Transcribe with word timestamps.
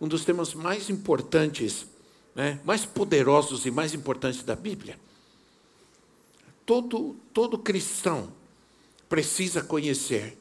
um 0.00 0.08
dos 0.08 0.24
temas 0.24 0.54
mais 0.54 0.90
importantes, 0.90 1.86
né, 2.34 2.60
mais 2.64 2.84
poderosos 2.84 3.64
e 3.66 3.70
mais 3.70 3.94
importantes 3.94 4.42
da 4.42 4.54
Bíblia. 4.54 4.98
Todo, 6.64 7.16
todo 7.32 7.58
cristão 7.58 8.32
precisa 9.08 9.62
conhecer, 9.62 10.36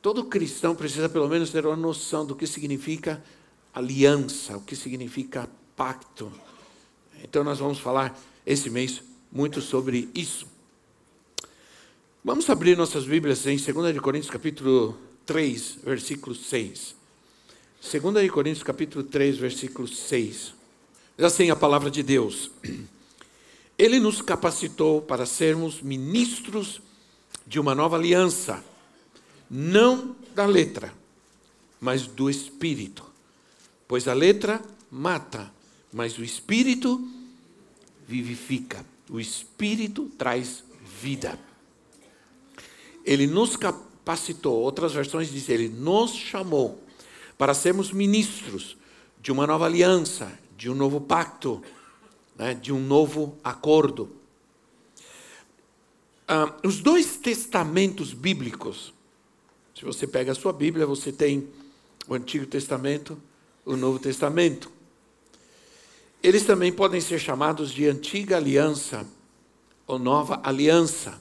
todo 0.00 0.24
cristão 0.24 0.74
precisa 0.74 1.08
pelo 1.08 1.28
menos 1.28 1.50
ter 1.50 1.64
uma 1.64 1.76
noção 1.76 2.26
do 2.26 2.34
que 2.34 2.46
significa 2.46 3.22
aliança, 3.72 4.56
o 4.56 4.60
que 4.60 4.76
significa 4.76 5.48
pacto. 5.76 6.30
Então 7.22 7.44
nós 7.44 7.58
vamos 7.58 7.78
falar 7.78 8.18
esse 8.44 8.68
mês 8.68 9.02
muito 9.30 9.60
sobre 9.60 10.10
isso. 10.14 10.46
Vamos 12.24 12.48
abrir 12.50 12.76
nossas 12.76 13.04
Bíblias 13.04 13.46
em 13.46 13.56
2 13.56 13.98
Coríntios 13.98 14.30
capítulo 14.30 14.96
3, 15.24 15.78
versículo 15.82 16.34
6. 16.34 17.01
2 17.82 18.30
Coríntios 18.30 18.62
capítulo 18.62 19.02
3, 19.02 19.36
versículo 19.38 19.88
6. 19.88 20.54
Diz 21.16 21.26
assim 21.26 21.50
a 21.50 21.56
palavra 21.56 21.90
de 21.90 22.00
Deus. 22.00 22.48
Ele 23.76 23.98
nos 23.98 24.22
capacitou 24.22 25.02
para 25.02 25.26
sermos 25.26 25.82
ministros 25.82 26.80
de 27.44 27.58
uma 27.58 27.74
nova 27.74 27.96
aliança, 27.96 28.64
não 29.50 30.14
da 30.32 30.46
letra, 30.46 30.94
mas 31.80 32.06
do 32.06 32.30
espírito. 32.30 33.04
Pois 33.88 34.06
a 34.06 34.14
letra 34.14 34.62
mata, 34.88 35.52
mas 35.92 36.16
o 36.16 36.22
espírito 36.22 37.04
vivifica. 38.06 38.86
O 39.10 39.18
espírito 39.18 40.08
traz 40.16 40.62
vida. 41.02 41.36
Ele 43.04 43.26
nos 43.26 43.56
capacitou. 43.56 44.60
Outras 44.60 44.92
versões 44.92 45.32
dizem, 45.32 45.56
ele 45.56 45.68
nos 45.68 46.14
chamou 46.14 46.80
para 47.36 47.54
sermos 47.54 47.90
ministros 47.90 48.76
de 49.20 49.30
uma 49.32 49.46
nova 49.46 49.66
aliança, 49.66 50.32
de 50.56 50.70
um 50.70 50.74
novo 50.74 51.00
pacto, 51.00 51.62
né, 52.36 52.54
de 52.54 52.72
um 52.72 52.80
novo 52.80 53.36
acordo. 53.42 54.10
Ah, 56.26 56.54
os 56.64 56.80
dois 56.80 57.16
testamentos 57.16 58.12
bíblicos, 58.12 58.92
se 59.74 59.84
você 59.84 60.06
pega 60.06 60.32
a 60.32 60.34
sua 60.34 60.52
Bíblia, 60.52 60.86
você 60.86 61.12
tem 61.12 61.48
o 62.06 62.14
Antigo 62.14 62.46
Testamento, 62.46 63.20
o 63.64 63.76
Novo 63.76 63.98
Testamento. 63.98 64.70
Eles 66.22 66.44
também 66.44 66.72
podem 66.72 67.00
ser 67.00 67.18
chamados 67.18 67.70
de 67.70 67.86
Antiga 67.86 68.36
Aliança 68.36 69.06
ou 69.86 69.98
Nova 69.98 70.40
Aliança, 70.44 71.20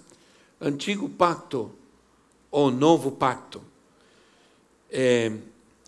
Antigo 0.59 1.09
Pacto 1.09 1.72
o 2.52 2.70
novo 2.70 3.12
pacto. 3.12 3.64
É, 4.92 5.32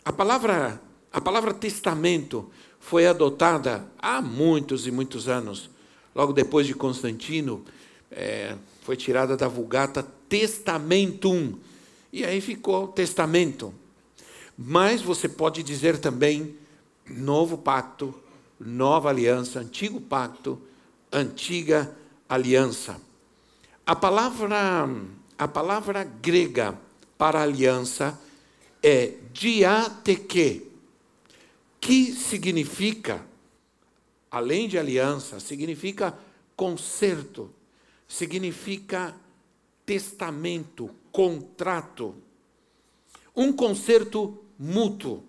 a, 0.04 0.12
palavra, 0.12 0.82
a 1.12 1.22
palavra 1.22 1.54
testamento 1.54 2.50
foi 2.80 3.08
adotada 3.08 3.88
há 3.98 4.22
muitos 4.22 4.86
e 4.86 4.92
muitos 4.92 5.28
anos. 5.28 5.70
Logo 6.14 6.34
depois 6.34 6.68
de 6.68 6.74
Constantino, 6.74 7.64
é, 8.12 8.56
foi 8.82 8.96
tirada 8.96 9.36
da 9.38 9.48
Vulgata 9.48 10.06
testamentum. 10.28 11.58
E 12.12 12.24
aí 12.24 12.42
ficou 12.42 12.88
testamento. 12.88 13.74
Mas 14.58 15.02
você 15.02 15.28
pode 15.28 15.64
dizer 15.64 15.98
também 15.98 16.56
novo 17.08 17.58
pacto, 17.58 18.14
nova 18.60 19.10
aliança, 19.10 19.60
antigo 19.60 20.00
pacto, 20.00 20.62
antiga 21.12 21.96
aliança. 22.30 23.02
A 23.86 23.96
palavra 23.96 24.88
a 25.38 25.48
palavra 25.48 26.04
grega 26.04 26.78
para 27.18 27.42
aliança 27.42 28.20
é 28.84 29.14
diateke, 29.32 30.70
que 31.80 32.12
significa, 32.12 33.26
além 34.30 34.68
de 34.68 34.78
aliança, 34.78 35.40
significa 35.40 36.18
conserto, 36.56 37.50
significa 38.08 39.16
testamento, 39.86 40.90
contrato. 41.12 42.14
Um 43.34 43.54
conserto 43.54 44.38
mútuo, 44.60 45.24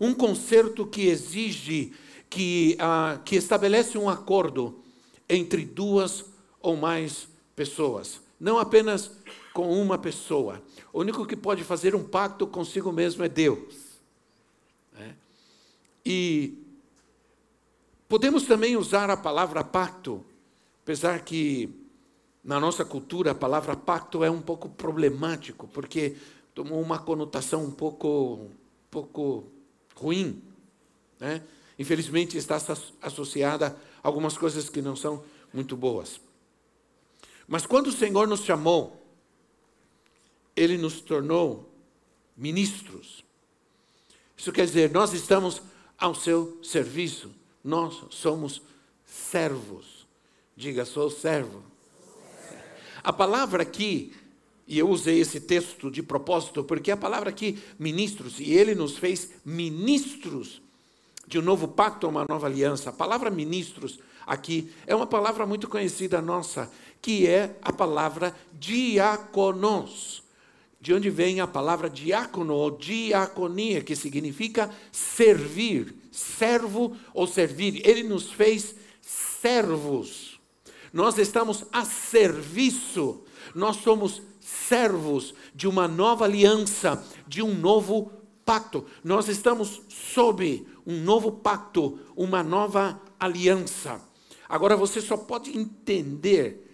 um 0.00 0.12
conserto 0.12 0.86
que 0.86 1.06
exige, 1.06 1.92
que, 2.28 2.76
uh, 2.80 3.22
que 3.22 3.36
estabelece 3.36 3.96
um 3.96 4.08
acordo 4.08 4.80
entre 5.28 5.64
duas 5.64 6.24
ou 6.60 6.76
mais 6.76 7.28
pessoas. 7.54 8.20
Não 8.38 8.58
apenas 8.58 9.12
com 9.56 9.72
uma 9.72 9.96
pessoa. 9.96 10.62
O 10.92 11.00
único 11.00 11.24
que 11.24 11.34
pode 11.34 11.64
fazer 11.64 11.94
um 11.94 12.04
pacto 12.04 12.46
consigo 12.46 12.92
mesmo 12.92 13.24
é 13.24 13.28
Deus. 13.30 13.98
Né? 14.92 15.16
E 16.04 16.58
podemos 18.06 18.42
também 18.42 18.76
usar 18.76 19.08
a 19.08 19.16
palavra 19.16 19.64
pacto, 19.64 20.22
apesar 20.82 21.20
que 21.20 21.70
na 22.44 22.60
nossa 22.60 22.84
cultura 22.84 23.30
a 23.30 23.34
palavra 23.34 23.74
pacto 23.74 24.22
é 24.22 24.30
um 24.30 24.42
pouco 24.42 24.68
problemático, 24.68 25.66
porque 25.68 26.16
tomou 26.54 26.78
uma 26.82 26.98
conotação 26.98 27.64
um 27.64 27.70
pouco, 27.70 28.50
pouco 28.90 29.44
ruim. 29.94 30.42
Né? 31.18 31.42
Infelizmente 31.78 32.36
está 32.36 32.60
associada 33.00 33.74
a 34.04 34.06
algumas 34.06 34.36
coisas 34.36 34.68
que 34.68 34.82
não 34.82 34.94
são 34.94 35.24
muito 35.50 35.78
boas. 35.78 36.20
Mas 37.48 37.64
quando 37.64 37.86
o 37.86 37.92
Senhor 37.92 38.28
nos 38.28 38.44
chamou 38.44 39.05
ele 40.56 40.78
nos 40.78 41.00
tornou 41.00 41.70
ministros. 42.36 43.22
Isso 44.36 44.50
quer 44.50 44.64
dizer, 44.64 44.90
nós 44.90 45.12
estamos 45.12 45.62
ao 45.98 46.14
seu 46.14 46.58
serviço, 46.62 47.30
nós 47.62 48.04
somos 48.10 48.62
servos. 49.04 50.06
Diga, 50.56 50.84
sou 50.84 51.10
servo. 51.10 51.62
A 53.04 53.12
palavra 53.12 53.62
aqui, 53.62 54.12
e 54.66 54.78
eu 54.78 54.88
usei 54.88 55.20
esse 55.20 55.40
texto 55.40 55.90
de 55.90 56.02
propósito, 56.02 56.64
porque 56.64 56.90
a 56.90 56.96
palavra 56.96 57.30
aqui, 57.30 57.62
ministros, 57.78 58.40
e 58.40 58.52
ele 58.52 58.74
nos 58.74 58.96
fez 58.96 59.30
ministros 59.44 60.60
de 61.26 61.38
um 61.38 61.42
novo 61.42 61.68
pacto, 61.68 62.08
uma 62.08 62.24
nova 62.28 62.46
aliança. 62.46 62.90
A 62.90 62.92
palavra 62.92 63.30
ministros 63.30 63.98
aqui 64.26 64.72
é 64.86 64.94
uma 64.94 65.06
palavra 65.06 65.46
muito 65.46 65.68
conhecida 65.68 66.20
nossa, 66.20 66.70
que 67.00 67.26
é 67.26 67.56
a 67.62 67.72
palavra 67.72 68.34
diaconos 68.52 70.25
de 70.80 70.92
onde 70.92 71.10
vem 71.10 71.40
a 71.40 71.46
palavra 71.46 71.88
diácono 71.88 72.54
ou 72.54 72.70
diaconia, 72.70 73.82
que 73.82 73.96
significa 73.96 74.70
servir, 74.92 75.94
servo 76.10 76.96
ou 77.14 77.26
servir. 77.26 77.80
Ele 77.84 78.02
nos 78.02 78.30
fez 78.30 78.74
servos. 79.00 80.40
Nós 80.92 81.18
estamos 81.18 81.64
a 81.72 81.84
serviço. 81.84 83.22
Nós 83.54 83.76
somos 83.76 84.22
servos 84.40 85.34
de 85.54 85.66
uma 85.66 85.88
nova 85.88 86.24
aliança, 86.24 87.04
de 87.26 87.42
um 87.42 87.54
novo 87.54 88.12
pacto. 88.44 88.84
Nós 89.02 89.28
estamos 89.28 89.82
sob 89.88 90.66
um 90.86 91.00
novo 91.00 91.32
pacto, 91.32 91.98
uma 92.14 92.42
nova 92.42 93.00
aliança. 93.18 94.00
Agora 94.48 94.76
você 94.76 95.00
só 95.00 95.16
pode 95.16 95.56
entender 95.56 96.65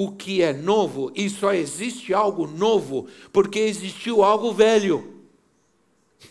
o 0.00 0.12
que 0.12 0.42
é 0.42 0.52
novo 0.52 1.10
e 1.12 1.28
só 1.28 1.52
existe 1.52 2.14
algo 2.14 2.46
novo 2.46 3.08
porque 3.32 3.58
existiu 3.58 4.22
algo 4.22 4.52
velho. 4.52 5.24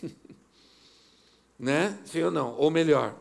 né? 1.60 1.98
Sim 2.06 2.22
ou 2.22 2.30
não? 2.30 2.56
Ou 2.56 2.70
melhor, 2.70 3.14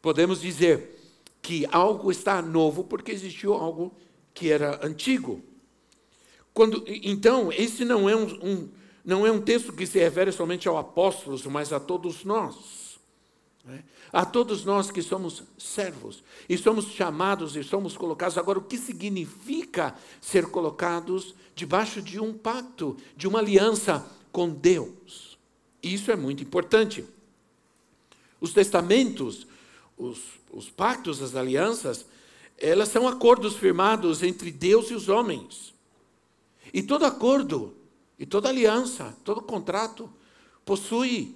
podemos 0.00 0.40
dizer 0.40 0.98
que 1.42 1.66
algo 1.70 2.10
está 2.10 2.40
novo 2.40 2.84
porque 2.84 3.12
existiu 3.12 3.52
algo 3.52 3.94
que 4.32 4.50
era 4.50 4.80
antigo. 4.82 5.42
Quando, 6.54 6.82
então, 6.86 7.52
esse 7.52 7.84
não 7.84 8.08
é 8.08 8.16
um, 8.16 8.24
um, 8.42 8.68
não 9.04 9.26
é 9.26 9.30
um 9.30 9.42
texto 9.42 9.74
que 9.74 9.86
se 9.86 9.98
refere 9.98 10.32
somente 10.32 10.66
aos 10.66 10.78
apóstolos, 10.78 11.44
mas 11.44 11.70
a 11.70 11.78
todos 11.78 12.24
nós. 12.24 12.98
Né? 13.62 13.84
A 14.12 14.24
todos 14.24 14.64
nós 14.64 14.90
que 14.90 15.02
somos 15.02 15.42
servos 15.58 16.22
e 16.48 16.56
somos 16.56 16.86
chamados 16.86 17.56
e 17.56 17.62
somos 17.62 17.96
colocados. 17.96 18.38
Agora, 18.38 18.58
o 18.58 18.64
que 18.64 18.78
significa 18.78 19.94
ser 20.20 20.46
colocados 20.46 21.34
debaixo 21.54 22.00
de 22.00 22.20
um 22.20 22.32
pacto, 22.32 22.96
de 23.16 23.26
uma 23.26 23.40
aliança 23.40 24.06
com 24.30 24.48
Deus? 24.48 25.36
Isso 25.82 26.10
é 26.10 26.16
muito 26.16 26.42
importante. 26.42 27.04
Os 28.40 28.52
testamentos, 28.52 29.46
os, 29.96 30.20
os 30.52 30.70
pactos, 30.70 31.22
as 31.22 31.34
alianças, 31.34 32.06
elas 32.58 32.88
são 32.88 33.06
acordos 33.06 33.56
firmados 33.56 34.22
entre 34.22 34.50
Deus 34.50 34.90
e 34.90 34.94
os 34.94 35.08
homens. 35.08 35.74
E 36.72 36.82
todo 36.82 37.04
acordo, 37.04 37.74
e 38.18 38.26
toda 38.26 38.48
aliança, 38.48 39.16
todo 39.24 39.42
contrato 39.42 40.10
possui 40.64 41.34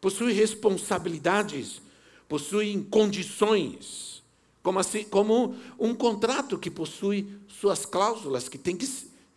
possui 0.00 0.32
responsabilidades, 0.32 1.82
possui 2.28 2.86
condições, 2.90 4.22
como, 4.62 4.78
assim, 4.78 5.04
como 5.04 5.54
um 5.78 5.94
contrato 5.94 6.58
que 6.58 6.70
possui 6.70 7.26
suas 7.48 7.84
cláusulas 7.84 8.48
que, 8.48 8.58
tem 8.58 8.76
que, 8.76 8.88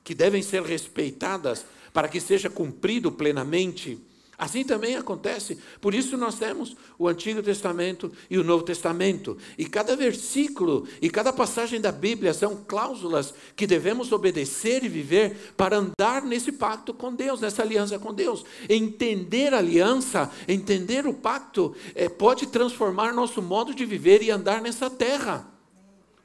que 0.03 0.13
devem 0.13 0.41
ser 0.41 0.63
respeitadas 0.63 1.65
para 1.91 2.07
que 2.07 2.19
seja 2.19 2.49
cumprido 2.49 3.11
plenamente. 3.11 3.99
Assim 4.37 4.63
também 4.63 4.95
acontece. 4.95 5.59
Por 5.79 5.93
isso 5.93 6.17
nós 6.17 6.35
temos 6.35 6.75
o 6.97 7.07
Antigo 7.07 7.43
Testamento 7.43 8.11
e 8.29 8.37
o 8.37 8.43
Novo 8.43 8.63
Testamento. 8.63 9.37
E 9.57 9.65
cada 9.65 9.95
versículo 9.95 10.87
e 11.01 11.09
cada 11.09 11.31
passagem 11.31 11.79
da 11.79 11.91
Bíblia 11.91 12.33
são 12.33 12.63
cláusulas 12.67 13.33
que 13.55 13.67
devemos 13.67 14.11
obedecer 14.11 14.83
e 14.83 14.89
viver 14.89 15.53
para 15.55 15.77
andar 15.77 16.23
nesse 16.23 16.51
pacto 16.51 16.93
com 16.93 17.13
Deus, 17.13 17.39
nessa 17.39 17.61
aliança 17.61 17.99
com 17.99 18.11
Deus. 18.11 18.43
Entender 18.67 19.53
a 19.53 19.59
aliança, 19.59 20.31
entender 20.47 21.05
o 21.05 21.13
pacto, 21.13 21.75
é, 21.93 22.09
pode 22.09 22.47
transformar 22.47 23.13
nosso 23.13 23.41
modo 23.41 23.73
de 23.73 23.85
viver 23.85 24.23
e 24.23 24.31
andar 24.31 24.61
nessa 24.61 24.89
terra. 24.89 25.47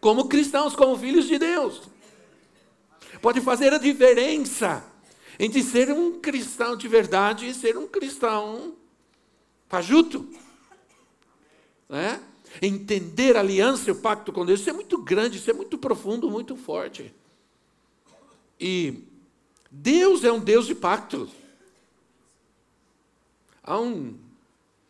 Como 0.01 0.29
cristãos, 0.29 0.75
como 0.75 0.97
filhos 0.97 1.27
de 1.27 1.39
Deus. 1.39 1.83
Pode 3.21 3.41
fazer 3.43 3.75
a 3.75 3.79
diferença 3.79 4.85
entre 5.39 5.63
ser 5.63 5.91
um 5.91 6.21
cristão 6.21 6.77
de 6.77 6.89
verdade 6.89 7.47
e 7.47 7.55
ser 7.55 7.77
um 7.77 7.87
cristão 7.87 8.75
fajuto. 9.69 10.29
Né? 11.89 12.21
Entender 12.61 13.37
a 13.37 13.41
aliança 13.41 13.89
e 13.89 13.93
o 13.93 14.01
pacto 14.01 14.33
com 14.33 14.45
Deus, 14.45 14.61
isso 14.61 14.71
é 14.71 14.73
muito 14.73 14.99
grande, 14.99 15.39
isso 15.39 15.51
é 15.51 15.55
muito 15.55 15.79
profundo, 15.79 16.31
muito 16.31 16.57
forte. 16.57 17.15
E 18.59 19.05
Deus 19.71 20.25
é 20.25 20.33
um 20.33 20.41
Deus 20.41 20.67
de 20.67 20.75
pactos. 20.75 21.31
Há 23.63 23.79
um, 23.79 24.19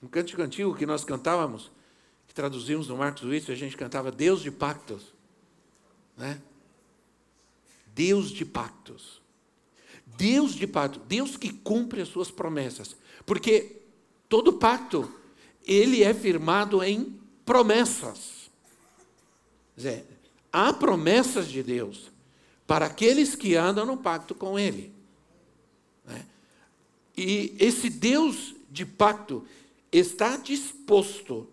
um 0.02 0.06
cântico 0.06 0.40
antigo 0.40 0.74
que 0.74 0.86
nós 0.86 1.04
cantávamos, 1.04 1.70
que 2.26 2.34
traduzimos 2.34 2.88
no 2.88 2.96
Marcos 2.96 3.24
Witt, 3.24 3.50
a 3.50 3.56
gente 3.56 3.76
cantava 3.76 4.10
Deus 4.10 4.40
de 4.40 4.50
pactos. 4.50 5.02
Né? 6.16 6.40
Deus 7.88 8.30
de 8.30 8.44
pactos. 8.44 9.20
Deus 10.18 10.52
de 10.52 10.66
pacto, 10.66 10.98
Deus 11.06 11.36
que 11.36 11.52
cumpre 11.52 12.02
as 12.02 12.08
suas 12.08 12.28
promessas. 12.28 12.96
Porque 13.24 13.76
todo 14.28 14.54
pacto, 14.54 15.08
ele 15.64 16.02
é 16.02 16.12
firmado 16.12 16.82
em 16.82 17.16
promessas. 17.46 18.50
Quer 19.76 19.80
dizer, 19.80 20.06
há 20.52 20.72
promessas 20.72 21.46
de 21.46 21.62
Deus 21.62 22.10
para 22.66 22.86
aqueles 22.86 23.36
que 23.36 23.54
andam 23.54 23.86
no 23.86 23.96
pacto 23.96 24.34
com 24.34 24.58
Ele. 24.58 24.92
Né? 26.04 26.26
E 27.16 27.54
esse 27.60 27.88
Deus 27.88 28.56
de 28.68 28.84
pacto 28.84 29.46
está 29.92 30.36
disposto 30.36 31.48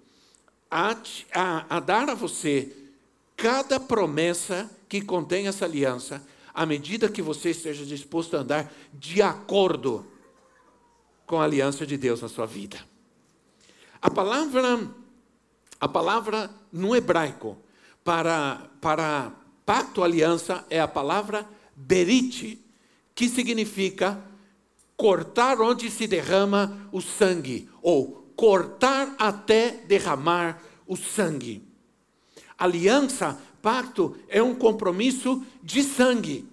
a, 0.71 0.97
a, 1.31 1.77
a 1.77 1.79
dar 1.79 2.09
a 2.09 2.15
você 2.15 2.75
cada 3.37 3.79
promessa 3.79 4.71
que 4.89 5.01
contém 5.01 5.47
essa 5.47 5.65
aliança 5.65 6.25
à 6.55 6.65
medida 6.65 7.09
que 7.09 7.21
você 7.21 7.49
esteja 7.49 7.85
disposto 7.85 8.35
a 8.35 8.39
andar 8.39 8.71
de 8.93 9.21
acordo 9.21 10.07
com 11.25 11.41
a 11.41 11.43
aliança 11.43 11.85
de 11.85 11.97
Deus 11.97 12.21
na 12.21 12.29
sua 12.29 12.45
vida. 12.45 12.77
A 14.01 14.09
palavra, 14.09 14.89
a 15.79 15.87
palavra 15.87 16.49
no 16.71 16.95
hebraico 16.95 17.57
para, 18.03 18.69
para 18.79 19.33
pacto, 19.65 20.01
aliança, 20.01 20.65
é 20.69 20.79
a 20.79 20.87
palavra 20.87 21.45
berite, 21.75 22.63
que 23.13 23.27
significa 23.27 24.23
cortar 24.95 25.59
onde 25.59 25.91
se 25.91 26.07
derrama 26.07 26.87
o 26.91 27.01
sangue, 27.01 27.69
ou 27.81 28.31
cortar 28.35 29.13
até 29.17 29.71
derramar 29.71 30.61
o 30.87 30.95
sangue. 30.95 31.67
Aliança 32.57 33.37
pacto 33.65 34.15
é 34.29 34.43
um 34.43 34.53
compromisso 34.53 35.43
de 35.63 35.81
sangue. 35.81 36.47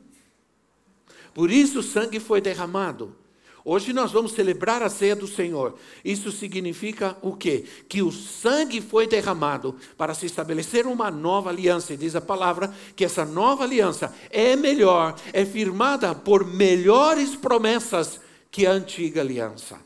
Por 1.35 1.51
isso 1.51 1.81
o 1.81 1.83
sangue 1.83 2.19
foi 2.19 2.41
derramado. 2.41 3.15
Hoje 3.63 3.93
nós 3.93 4.11
vamos 4.11 4.33
celebrar 4.33 4.83
a 4.83 4.89
ceia 4.89 5.15
do 5.15 5.27
Senhor. 5.29 5.79
Isso 6.03 6.33
significa 6.33 7.15
o 7.21 7.37
quê? 7.37 7.67
Que 7.87 8.01
o 8.01 8.11
sangue 8.11 8.81
foi 8.81 9.07
derramado 9.07 9.77
para 9.95 10.15
se 10.15 10.25
estabelecer 10.25 10.87
uma 10.87 11.11
nova 11.11 11.51
aliança. 11.51 11.93
E 11.93 11.99
diz 11.99 12.17
a 12.17 12.21
palavra 12.21 12.75
que 12.97 13.05
essa 13.05 13.27
nova 13.27 13.65
aliança 13.65 14.15
é 14.31 14.57
melhor, 14.57 15.15
é 15.35 15.45
firmada 15.45 16.15
por 16.15 16.47
melhores 16.47 17.37
promessas 17.37 18.21
que 18.51 18.67
a 18.67 18.73
antiga 18.73 19.21
aliança. 19.21 19.79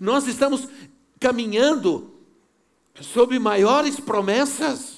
Nós 0.00 0.26
estamos 0.26 0.68
caminhando 1.20 2.12
sob 3.00 3.38
maiores 3.38 4.00
promessas 4.00 4.95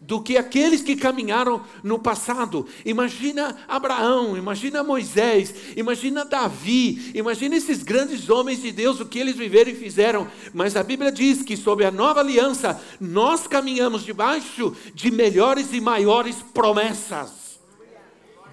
do 0.00 0.20
que 0.20 0.38
aqueles 0.38 0.80
que 0.80 0.96
caminharam 0.96 1.62
no 1.82 1.98
passado. 1.98 2.66
Imagina 2.84 3.56
Abraão, 3.68 4.36
imagina 4.36 4.82
Moisés, 4.82 5.54
imagina 5.76 6.24
Davi, 6.24 7.12
imagina 7.14 7.54
esses 7.54 7.82
grandes 7.82 8.30
homens 8.30 8.62
de 8.62 8.72
Deus, 8.72 8.98
o 8.98 9.06
que 9.06 9.18
eles 9.18 9.36
viveram 9.36 9.70
e 9.70 9.76
fizeram. 9.76 10.26
Mas 10.54 10.74
a 10.74 10.82
Bíblia 10.82 11.12
diz 11.12 11.42
que 11.42 11.56
sob 11.56 11.84
a 11.84 11.90
nova 11.90 12.20
aliança, 12.20 12.82
nós 12.98 13.46
caminhamos 13.46 14.02
debaixo 14.02 14.74
de 14.94 15.10
melhores 15.10 15.72
e 15.72 15.80
maiores 15.80 16.36
promessas 16.54 17.60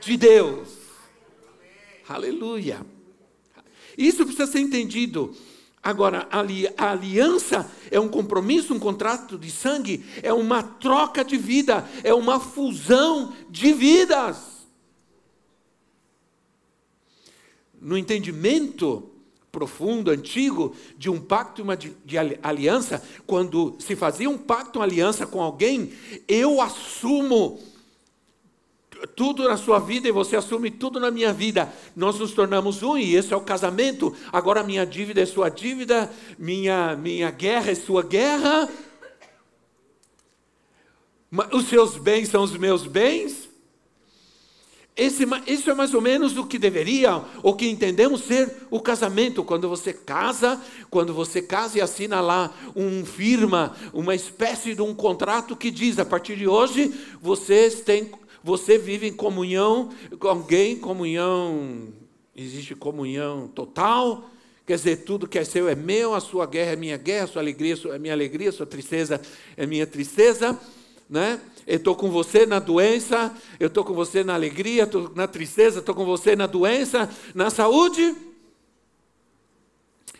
de 0.02 0.18
Deus. 0.18 0.68
Aleluia. 2.10 2.86
Isso 3.98 4.26
precisa 4.26 4.46
ser 4.52 4.60
entendido. 4.60 5.34
Agora, 5.88 6.28
a 6.30 6.90
aliança 6.90 7.72
é 7.90 7.98
um 7.98 8.10
compromisso, 8.10 8.74
um 8.74 8.80
contrato 8.80 9.40
de 9.40 9.50
sangue, 9.50 10.06
é 10.22 10.34
uma 10.34 10.62
troca 10.62 11.24
de 11.24 11.38
vida, 11.38 11.88
é 12.04 12.14
uma 12.14 12.42
fusão 12.42 13.34
de 13.50 13.72
vidas. 13.72 14.68
No 17.80 17.98
entendimento 17.98 19.10
profundo, 19.50 20.12
antigo, 20.12 20.76
de 20.98 21.10
um 21.10 21.22
pacto 21.22 21.64
uma 21.64 21.78
de 21.78 22.18
aliança, 22.44 23.02
quando 23.26 23.78
se 23.80 23.96
fazia 23.96 24.30
um 24.30 24.38
pacto, 24.38 24.80
uma 24.80 24.86
aliança 24.86 25.26
com 25.26 25.42
alguém, 25.42 25.94
eu 26.28 26.60
assumo 26.60 27.62
tudo 29.16 29.48
na 29.48 29.58
sua 29.58 29.80
vida 29.80 30.08
e 30.08 30.12
você 30.12 30.36
assume 30.36 30.72
tudo 30.72 31.00
na 31.00 31.12
minha 31.12 31.34
vida. 31.34 31.72
Nós 31.96 32.20
nos 32.20 32.32
tornamos 32.32 32.84
um 32.84 32.98
e 32.98 33.16
esse 33.16 33.34
é 33.34 33.38
o 33.38 33.42
casamento. 33.42 34.16
Agora 34.32 34.64
minha 34.64 34.86
dívida 34.86 35.22
é 35.22 35.26
sua 35.26 35.50
dívida, 35.50 36.12
minha, 36.38 36.96
minha 36.96 37.30
guerra 37.32 37.72
é 37.72 37.76
sua 37.76 38.04
guerra. 38.04 38.70
Os 41.52 41.68
seus 41.68 41.98
bens 41.98 42.30
são 42.30 42.44
os 42.44 42.56
meus 42.58 42.88
bens. 42.88 43.48
Esse, 44.96 45.26
isso 45.46 45.70
é 45.70 45.76
mais 45.76 45.94
ou 45.94 46.02
menos 46.02 46.36
o 46.38 46.46
que 46.48 46.58
deveria, 46.58 47.22
ou 47.44 47.56
que 47.56 47.70
entendemos 47.70 48.22
ser 48.22 48.68
o 48.72 48.80
casamento. 48.80 49.44
Quando 49.44 49.70
você 49.70 49.94
casa, 49.94 50.60
quando 50.90 51.14
você 51.14 51.40
casa 51.40 51.78
e 51.78 51.82
assina 51.82 52.20
lá 52.20 52.52
um 52.76 53.06
firma, 53.06 53.76
uma 53.94 54.16
espécie 54.16 54.74
de 54.74 54.82
um 54.82 54.96
contrato 54.96 55.56
que 55.56 55.70
diz: 55.70 56.00
a 56.00 56.06
partir 56.06 56.36
de 56.36 56.48
hoje 56.48 56.92
vocês 57.22 57.82
têm 57.82 58.10
você 58.48 58.78
vive 58.78 59.06
em 59.08 59.14
comunhão 59.14 59.90
com 60.18 60.30
alguém, 60.30 60.80
comunhão, 60.80 61.90
existe 62.34 62.74
comunhão 62.74 63.50
total. 63.50 64.30
Quer 64.66 64.78
dizer, 64.78 65.04
tudo 65.04 65.28
que 65.28 65.38
é 65.38 65.44
seu 65.44 65.68
é 65.68 65.76
meu, 65.76 66.16
a 66.16 66.22
sua 66.22 66.46
guerra 66.46 66.72
é 66.72 66.76
minha 66.78 66.96
guerra, 66.96 67.26
a 67.26 67.28
sua 67.28 67.42
alegria 67.42 67.76
é 67.94 68.00
minha 68.00 68.14
alegria, 68.14 68.48
a 68.48 68.54
sua 68.54 68.66
tristeza 68.66 69.20
é 69.58 69.66
minha 69.66 69.86
tristeza. 69.86 70.58
Né? 71.10 71.42
Eu 71.66 71.76
estou 71.76 71.94
com 71.94 72.10
você 72.10 72.46
na 72.46 72.60
doença, 72.60 73.36
eu 73.60 73.68
estou 73.68 73.84
com 73.84 73.94
você 73.94 74.24
na 74.24 74.34
alegria, 74.34 74.90
na 75.14 75.28
tristeza, 75.28 75.80
estou 75.80 75.94
com 75.94 76.06
você 76.06 76.34
na 76.34 76.48
doença, 76.48 77.10
na 77.36 77.50
saúde. 77.50 78.16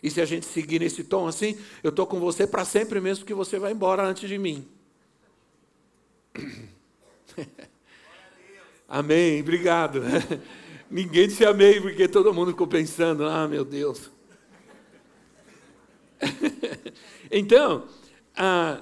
E 0.04 0.12
se 0.12 0.20
a 0.20 0.26
gente 0.26 0.46
seguir 0.46 0.80
nesse 0.80 1.06
tom 1.06 1.28
assim, 1.28 1.58
eu 1.82 1.92
estou 1.92 2.06
com 2.06 2.20
você 2.20 2.46
para 2.46 2.66
sempre, 2.66 3.00
mesmo 3.00 3.26
que 3.26 3.34
você 3.34 3.58
vá 3.58 3.72
embora 3.72 4.04
antes 4.04 4.28
de 4.28 4.38
mim. 4.38 4.68
Amém, 8.88 9.42
obrigado. 9.42 10.02
Ninguém 10.90 11.28
disse 11.28 11.46
amém, 11.46 11.82
porque 11.82 12.08
todo 12.08 12.34
mundo 12.34 12.52
ficou 12.52 12.68
pensando, 12.68 13.26
ah, 13.26 13.48
meu 13.48 13.66
Deus. 13.66 14.10
então, 17.30 17.86
ah, 18.36 18.82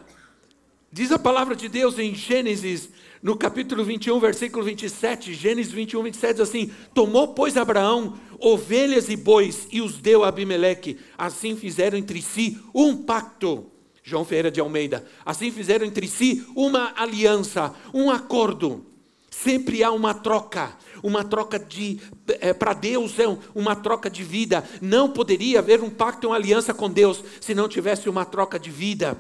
Diz 0.96 1.12
a 1.12 1.20
palavra 1.20 1.58
de 1.58 1.68
Deus 1.68 2.00
em 2.00 2.16
Gênesis, 2.16 2.90
no 3.22 3.36
capítulo 3.36 3.84
21, 3.84 4.18
versículo 4.18 4.64
27, 4.64 5.34
Gênesis 5.34 5.74
21, 5.74 6.04
27, 6.04 6.32
diz 6.32 6.40
assim: 6.40 6.72
Tomou, 6.94 7.34
pois, 7.34 7.58
Abraão 7.58 8.18
ovelhas 8.40 9.10
e 9.10 9.18
bois 9.18 9.68
e 9.74 9.82
os 9.82 9.98
deu 9.98 10.24
a 10.24 10.30
Abimeleque. 10.30 10.98
Assim 11.18 11.58
fizeram 11.58 11.98
entre 11.98 12.22
si 12.22 12.58
um 12.74 12.96
pacto. 12.96 13.70
João 14.02 14.24
Ferreira 14.24 14.50
de 14.50 14.62
Almeida. 14.62 15.06
Assim 15.26 15.52
fizeram 15.52 15.86
entre 15.86 16.08
si 16.08 16.46
uma 16.56 16.94
aliança, 16.96 17.76
um 17.94 18.10
acordo. 18.10 18.86
Sempre 19.44 19.84
há 19.84 19.92
uma 19.92 20.14
troca, 20.14 20.76
uma 21.04 21.24
troca 21.24 21.60
de 21.60 22.00
é, 22.40 22.54
para 22.54 22.74
Deus 22.74 23.20
é 23.20 23.26
uma 23.54 23.76
troca 23.76 24.10
de 24.10 24.24
vida. 24.24 24.64
Não 24.82 25.10
poderia 25.10 25.60
haver 25.60 25.84
um 25.84 25.90
pacto, 25.90 26.28
uma 26.28 26.36
aliança 26.38 26.74
com 26.74 26.90
Deus 26.90 27.22
se 27.42 27.54
não 27.54 27.68
tivesse 27.68 28.08
uma 28.08 28.24
troca 28.24 28.58
de 28.58 28.72
vida. 28.72 29.18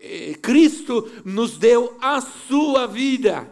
É, 0.00 0.34
Cristo 0.40 1.08
nos 1.24 1.58
deu 1.58 1.98
a 2.00 2.20
sua 2.20 2.86
vida. 2.86 3.46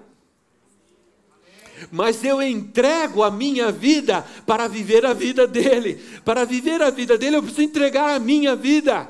Mas 1.92 2.25
eu 2.25 2.42
entrego 2.42 3.23
a 3.23 3.30
minha 3.30 3.71
vida 3.71 4.25
para 4.47 4.69
viver 4.69 5.04
a 5.04 5.12
vida 5.12 5.47
dele. 5.47 6.00
Para 6.25 6.45
viver 6.45 6.80
a 6.80 6.90
vida 6.90 7.19
dele, 7.19 7.37
eu 7.37 7.42
preciso 7.42 7.62
entregar 7.62 8.14
a 8.14 8.19
minha 8.19 8.57
vida. 8.57 9.09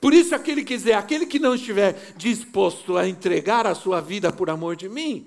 Por 0.00 0.12
isso, 0.12 0.34
aquele 0.34 0.62
que 0.62 0.74
quiser, 0.74 0.94
aquele 0.94 1.26
que 1.26 1.38
não 1.38 1.54
estiver 1.54 2.14
disposto 2.16 2.96
a 2.96 3.08
entregar 3.08 3.66
a 3.66 3.74
sua 3.74 4.00
vida 4.00 4.30
por 4.32 4.50
amor 4.50 4.76
de 4.76 4.88
mim, 4.88 5.26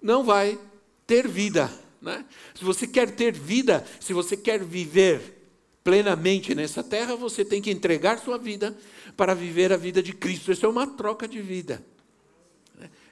não 0.00 0.24
vai 0.24 0.58
ter 1.06 1.28
vida. 1.28 1.70
Né? 2.00 2.24
Se 2.54 2.64
você 2.64 2.86
quer 2.86 3.10
ter 3.10 3.32
vida, 3.32 3.84
se 4.00 4.12
você 4.12 4.36
quer 4.36 4.62
viver 4.62 5.36
plenamente 5.84 6.54
nessa 6.54 6.82
terra, 6.82 7.14
você 7.14 7.44
tem 7.44 7.62
que 7.62 7.70
entregar 7.70 8.18
sua 8.18 8.38
vida 8.38 8.76
para 9.16 9.34
viver 9.34 9.72
a 9.72 9.76
vida 9.76 10.02
de 10.02 10.12
Cristo. 10.12 10.50
Isso 10.50 10.66
é 10.66 10.68
uma 10.68 10.86
troca 10.86 11.28
de 11.28 11.40
vida. 11.40 11.84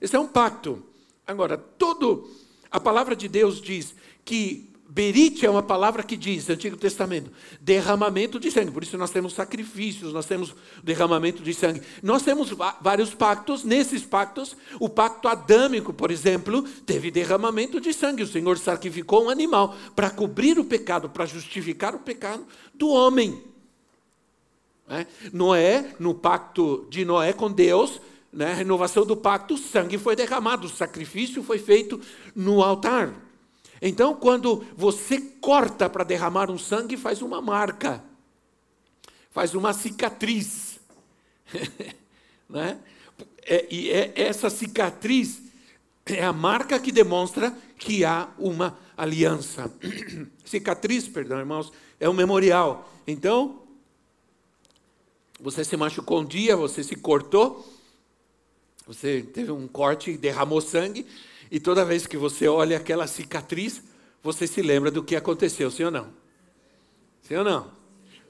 Esse 0.00 0.16
é 0.16 0.18
um 0.18 0.26
pacto. 0.26 0.84
Agora, 1.26 1.56
todo 1.56 2.28
a 2.70 2.80
palavra 2.80 3.14
de 3.14 3.28
Deus 3.28 3.60
diz 3.60 3.94
que 4.24 4.73
Berite 4.88 5.44
é 5.44 5.50
uma 5.50 5.62
palavra 5.62 6.02
que 6.02 6.16
diz, 6.16 6.48
Antigo 6.48 6.76
Testamento, 6.76 7.30
derramamento 7.60 8.38
de 8.38 8.50
sangue. 8.50 8.70
Por 8.70 8.82
isso 8.82 8.96
nós 8.96 9.10
temos 9.10 9.32
sacrifícios, 9.32 10.12
nós 10.12 10.26
temos 10.26 10.54
derramamento 10.84 11.42
de 11.42 11.52
sangue. 11.52 11.82
Nós 12.02 12.22
temos 12.22 12.54
vários 12.80 13.12
pactos. 13.14 13.64
Nesses 13.64 14.04
pactos, 14.04 14.56
o 14.78 14.88
pacto 14.88 15.26
adâmico, 15.26 15.92
por 15.92 16.10
exemplo, 16.10 16.62
teve 16.86 17.10
derramamento 17.10 17.80
de 17.80 17.92
sangue. 17.92 18.22
O 18.22 18.26
Senhor 18.26 18.56
sacrificou 18.58 19.24
um 19.24 19.30
animal 19.30 19.74
para 19.96 20.10
cobrir 20.10 20.58
o 20.58 20.64
pecado, 20.64 21.08
para 21.08 21.26
justificar 21.26 21.94
o 21.94 21.98
pecado 22.00 22.46
do 22.74 22.88
homem. 22.88 23.42
É? 24.88 25.06
Noé, 25.32 25.94
no 25.98 26.14
pacto 26.14 26.86
de 26.90 27.04
Noé 27.04 27.32
com 27.32 27.50
Deus, 27.50 28.00
né, 28.30 28.52
renovação 28.52 29.06
do 29.06 29.16
pacto, 29.16 29.56
sangue 29.56 29.96
foi 29.96 30.14
derramado, 30.14 30.66
o 30.66 30.70
sacrifício 30.70 31.42
foi 31.42 31.58
feito 31.58 32.00
no 32.34 32.62
altar. 32.62 33.14
Então, 33.86 34.14
quando 34.14 34.64
você 34.74 35.20
corta 35.20 35.90
para 35.90 36.04
derramar 36.04 36.50
um 36.50 36.56
sangue, 36.56 36.96
faz 36.96 37.20
uma 37.20 37.42
marca, 37.42 38.02
faz 39.30 39.54
uma 39.54 39.74
cicatriz. 39.74 40.80
né? 42.48 42.80
É, 43.42 43.66
e 43.70 43.90
é, 43.90 44.10
essa 44.16 44.48
cicatriz 44.48 45.42
é 46.06 46.24
a 46.24 46.32
marca 46.32 46.80
que 46.80 46.90
demonstra 46.90 47.54
que 47.76 48.06
há 48.06 48.30
uma 48.38 48.78
aliança. 48.96 49.70
cicatriz, 50.46 51.06
perdão, 51.06 51.38
irmãos, 51.38 51.70
é 52.00 52.08
um 52.08 52.14
memorial. 52.14 52.90
Então, 53.06 53.64
você 55.38 55.62
se 55.62 55.76
machucou 55.76 56.22
um 56.22 56.24
dia, 56.24 56.56
você 56.56 56.82
se 56.82 56.96
cortou, 56.96 57.70
você 58.86 59.20
teve 59.20 59.52
um 59.52 59.68
corte 59.68 60.12
e 60.12 60.16
derramou 60.16 60.62
sangue. 60.62 61.06
E 61.54 61.60
toda 61.60 61.84
vez 61.84 62.04
que 62.04 62.16
você 62.16 62.48
olha 62.48 62.76
aquela 62.76 63.06
cicatriz, 63.06 63.80
você 64.20 64.44
se 64.44 64.60
lembra 64.60 64.90
do 64.90 65.04
que 65.04 65.14
aconteceu, 65.14 65.70
sim 65.70 65.84
ou 65.84 65.90
não? 65.92 66.08
Sim 67.22 67.36
ou 67.36 67.44
não? 67.44 67.70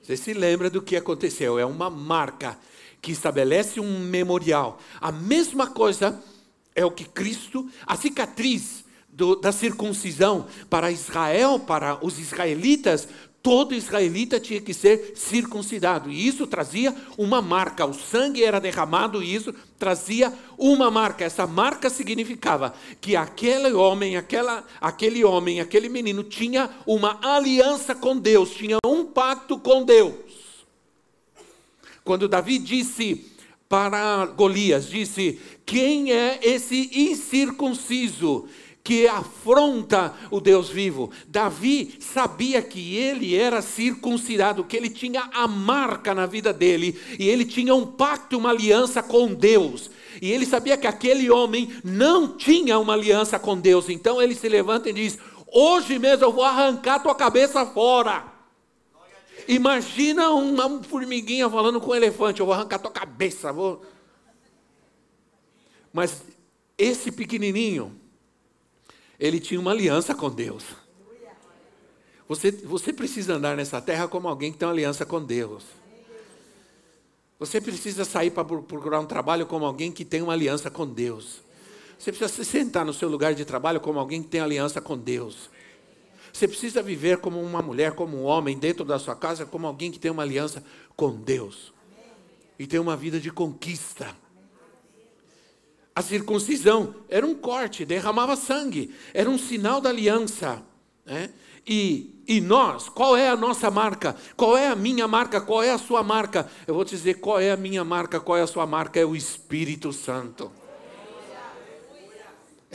Você 0.02 0.14
se 0.14 0.34
lembra 0.34 0.68
do 0.68 0.82
que 0.82 0.94
aconteceu. 0.94 1.58
É 1.58 1.64
uma 1.64 1.88
marca 1.88 2.58
que 3.00 3.12
estabelece 3.12 3.80
um 3.80 3.98
memorial. 4.00 4.78
A 5.00 5.10
mesma 5.10 5.66
coisa 5.66 6.22
é 6.74 6.84
o 6.84 6.90
que 6.90 7.06
Cristo, 7.06 7.66
a 7.86 7.96
cicatriz 7.96 8.84
do, 9.08 9.36
da 9.36 9.52
circuncisão 9.52 10.46
para 10.68 10.90
Israel, 10.90 11.58
para 11.58 12.04
os 12.04 12.18
israelitas, 12.18 13.08
todo 13.44 13.74
israelita 13.74 14.40
tinha 14.40 14.58
que 14.58 14.72
ser 14.72 15.12
circuncidado. 15.14 16.10
E 16.10 16.26
isso 16.26 16.46
trazia 16.46 16.96
uma 17.18 17.42
marca. 17.42 17.84
O 17.84 17.92
sangue 17.92 18.42
era 18.42 18.58
derramado 18.58 19.22
e 19.22 19.34
isso 19.34 19.54
trazia 19.78 20.32
uma 20.56 20.90
marca. 20.90 21.26
Essa 21.26 21.46
marca 21.46 21.90
significava 21.90 22.74
que 23.02 23.14
aquele 23.14 23.70
homem, 23.74 24.16
aquela, 24.16 24.64
aquele 24.80 25.22
homem, 25.22 25.60
aquele 25.60 25.90
menino 25.90 26.24
tinha 26.24 26.70
uma 26.86 27.20
aliança 27.22 27.94
com 27.94 28.16
Deus, 28.16 28.48
tinha 28.54 28.78
um 28.82 29.04
pacto 29.04 29.58
com 29.58 29.84
Deus. 29.84 30.14
Quando 32.02 32.26
Davi 32.26 32.58
disse 32.58 33.26
para 33.68 34.24
Golias, 34.24 34.88
disse: 34.88 35.38
"Quem 35.66 36.12
é 36.12 36.40
esse 36.42 36.90
incircunciso?" 36.94 38.48
Que 38.84 39.08
afronta 39.08 40.14
o 40.30 40.38
Deus 40.38 40.68
vivo. 40.68 41.10
Davi 41.26 41.96
sabia 41.98 42.60
que 42.60 42.96
ele 42.96 43.34
era 43.34 43.62
circuncidado, 43.62 44.62
que 44.62 44.76
ele 44.76 44.90
tinha 44.90 45.22
a 45.32 45.48
marca 45.48 46.14
na 46.14 46.26
vida 46.26 46.52
dele, 46.52 47.00
e 47.18 47.26
ele 47.26 47.46
tinha 47.46 47.74
um 47.74 47.86
pacto, 47.86 48.36
uma 48.36 48.50
aliança 48.50 49.02
com 49.02 49.32
Deus. 49.32 49.90
E 50.20 50.30
ele 50.30 50.44
sabia 50.44 50.76
que 50.76 50.86
aquele 50.86 51.30
homem 51.30 51.74
não 51.82 52.36
tinha 52.36 52.78
uma 52.78 52.92
aliança 52.92 53.38
com 53.38 53.58
Deus. 53.58 53.88
Então 53.88 54.20
ele 54.20 54.34
se 54.34 54.48
levanta 54.50 54.90
e 54.90 54.92
diz: 54.92 55.18
Hoje 55.50 55.98
mesmo 55.98 56.26
eu 56.26 56.32
vou 56.32 56.44
arrancar 56.44 57.02
tua 57.02 57.14
cabeça 57.14 57.64
fora. 57.64 58.34
Imagina 59.48 60.30
uma 60.30 60.82
formiguinha 60.82 61.48
falando 61.48 61.80
com 61.80 61.92
um 61.92 61.94
elefante: 61.94 62.40
Eu 62.40 62.46
vou 62.46 62.54
arrancar 62.54 62.78
tua 62.78 62.90
cabeça. 62.90 63.50
Vou... 63.50 63.82
Mas 65.90 66.22
esse 66.76 67.10
pequenininho, 67.10 68.03
ele 69.26 69.40
tinha 69.40 69.58
uma 69.58 69.70
aliança 69.70 70.14
com 70.14 70.28
Deus. 70.28 70.64
Você, 72.28 72.50
você 72.50 72.92
precisa 72.92 73.34
andar 73.34 73.56
nessa 73.56 73.80
terra 73.80 74.06
como 74.06 74.28
alguém 74.28 74.52
que 74.52 74.58
tem 74.58 74.68
uma 74.68 74.74
aliança 74.74 75.06
com 75.06 75.22
Deus. 75.22 75.64
Você 77.38 77.58
precisa 77.58 78.04
sair 78.04 78.30
para 78.30 78.44
procurar 78.44 79.00
um 79.00 79.06
trabalho 79.06 79.46
como 79.46 79.64
alguém 79.64 79.90
que 79.90 80.04
tem 80.04 80.20
uma 80.20 80.34
aliança 80.34 80.70
com 80.70 80.86
Deus. 80.86 81.42
Você 81.98 82.12
precisa 82.12 82.28
se 82.28 82.44
sentar 82.44 82.84
no 82.84 82.92
seu 82.92 83.08
lugar 83.08 83.34
de 83.34 83.46
trabalho 83.46 83.80
como 83.80 83.98
alguém 83.98 84.22
que 84.22 84.28
tem 84.28 84.42
aliança 84.42 84.78
com 84.78 84.96
Deus. 84.96 85.48
Você 86.30 86.46
precisa 86.46 86.82
viver 86.82 87.16
como 87.18 87.40
uma 87.40 87.62
mulher, 87.62 87.92
como 87.92 88.18
um 88.18 88.24
homem, 88.24 88.58
dentro 88.58 88.84
da 88.84 88.98
sua 88.98 89.16
casa, 89.16 89.46
como 89.46 89.66
alguém 89.66 89.90
que 89.90 89.98
tem 89.98 90.10
uma 90.10 90.22
aliança 90.22 90.62
com 90.94 91.10
Deus. 91.10 91.72
E 92.58 92.66
tem 92.66 92.78
uma 92.78 92.94
vida 92.94 93.18
de 93.18 93.30
conquista. 93.30 94.14
A 95.94 96.02
circuncisão 96.02 96.94
era 97.08 97.24
um 97.24 97.34
corte, 97.34 97.84
derramava 97.84 98.34
sangue, 98.34 98.92
era 99.12 99.30
um 99.30 99.38
sinal 99.38 99.80
da 99.80 99.90
aliança. 99.90 100.60
Né? 101.06 101.30
E, 101.66 102.20
e 102.26 102.40
nós, 102.40 102.88
qual 102.88 103.16
é 103.16 103.28
a 103.28 103.36
nossa 103.36 103.70
marca? 103.70 104.16
Qual 104.36 104.56
é 104.56 104.66
a 104.66 104.74
minha 104.74 105.06
marca? 105.06 105.40
Qual 105.40 105.62
é 105.62 105.70
a 105.70 105.78
sua 105.78 106.02
marca? 106.02 106.50
Eu 106.66 106.74
vou 106.74 106.84
te 106.84 106.90
dizer 106.90 107.14
qual 107.14 107.38
é 107.38 107.52
a 107.52 107.56
minha 107.56 107.84
marca, 107.84 108.18
qual 108.18 108.36
é 108.36 108.42
a 108.42 108.46
sua 108.46 108.66
marca? 108.66 108.98
É 108.98 109.04
o 109.04 109.14
Espírito 109.14 109.92
Santo. 109.92 110.50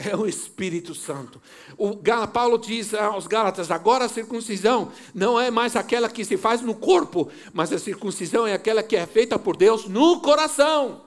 É 0.02 0.16
o 0.16 0.26
Espírito 0.26 0.94
Santo. 0.94 1.42
O 1.76 1.94
Paulo 2.32 2.56
diz 2.56 2.94
aos 2.94 3.26
Gálatas: 3.26 3.70
agora 3.70 4.06
a 4.06 4.08
circuncisão 4.08 4.90
não 5.14 5.38
é 5.38 5.50
mais 5.50 5.76
aquela 5.76 6.08
que 6.08 6.24
se 6.24 6.38
faz 6.38 6.62
no 6.62 6.74
corpo, 6.74 7.30
mas 7.52 7.70
a 7.70 7.78
circuncisão 7.78 8.46
é 8.46 8.54
aquela 8.54 8.82
que 8.82 8.96
é 8.96 9.06
feita 9.06 9.38
por 9.38 9.58
Deus 9.58 9.86
no 9.86 10.20
coração. 10.20 11.02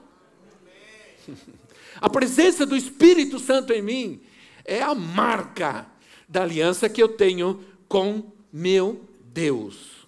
A 2.03 2.09
presença 2.09 2.65
do 2.65 2.75
Espírito 2.75 3.39
Santo 3.39 3.71
em 3.71 3.81
mim 3.81 4.19
é 4.65 4.81
a 4.81 4.93
marca 4.93 5.87
da 6.27 6.43
aliança 6.43 6.89
que 6.89 7.01
eu 7.01 7.07
tenho 7.07 7.63
com 7.87 8.29
meu 8.51 9.05
Deus. 9.33 10.05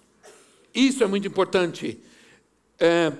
Isso 0.74 1.02
é 1.02 1.06
muito 1.06 1.26
importante. 1.26 1.98
É, 2.78 3.10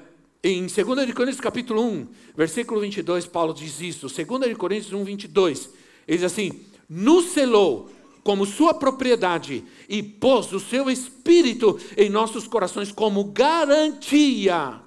em 0.44 0.66
2 0.66 0.74
Coríntios 1.14 1.40
capítulo 1.40 1.82
1, 1.82 2.06
versículo 2.36 2.82
22, 2.82 3.24
Paulo 3.24 3.54
diz 3.54 3.80
isso. 3.80 4.08
2 4.08 4.54
Coríntios 4.58 4.92
1, 4.92 5.04
22. 5.04 5.70
Ele 6.06 6.18
diz 6.18 6.30
assim: 6.30 6.60
nos 6.86 7.30
selou 7.30 7.90
como 8.22 8.44
sua 8.44 8.74
propriedade 8.74 9.64
e 9.88 10.02
pôs 10.02 10.52
o 10.52 10.60
seu 10.60 10.90
espírito 10.90 11.80
em 11.96 12.10
nossos 12.10 12.46
corações 12.46 12.92
como 12.92 13.24
garantia 13.24 14.82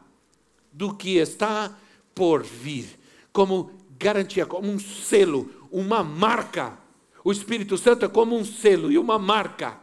do 0.71 0.93
que 0.93 1.17
está 1.17 1.75
por 2.13 2.43
vir, 2.43 2.85
como 3.33 3.78
garantia, 3.99 4.45
como 4.45 4.71
um 4.71 4.79
selo, 4.79 5.49
uma 5.69 6.03
marca. 6.03 6.77
O 7.23 7.31
Espírito 7.31 7.77
Santo 7.77 8.05
é 8.05 8.07
como 8.07 8.37
um 8.37 8.45
selo 8.45 8.89
e 8.89 8.97
uma 8.97 9.19
marca 9.19 9.77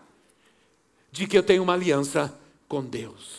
de 1.13 1.27
que 1.27 1.37
eu 1.37 1.43
tenho 1.43 1.63
uma 1.63 1.75
aliança 1.75 2.37
com 2.67 2.83
Deus. 2.83 3.37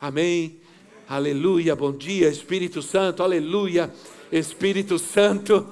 Amém? 0.00 0.58
Aleluia, 1.06 1.76
bom 1.76 1.92
dia, 1.92 2.28
Espírito 2.28 2.80
Santo, 2.80 3.22
aleluia, 3.22 3.92
Espírito 4.32 4.98
Santo 4.98 5.68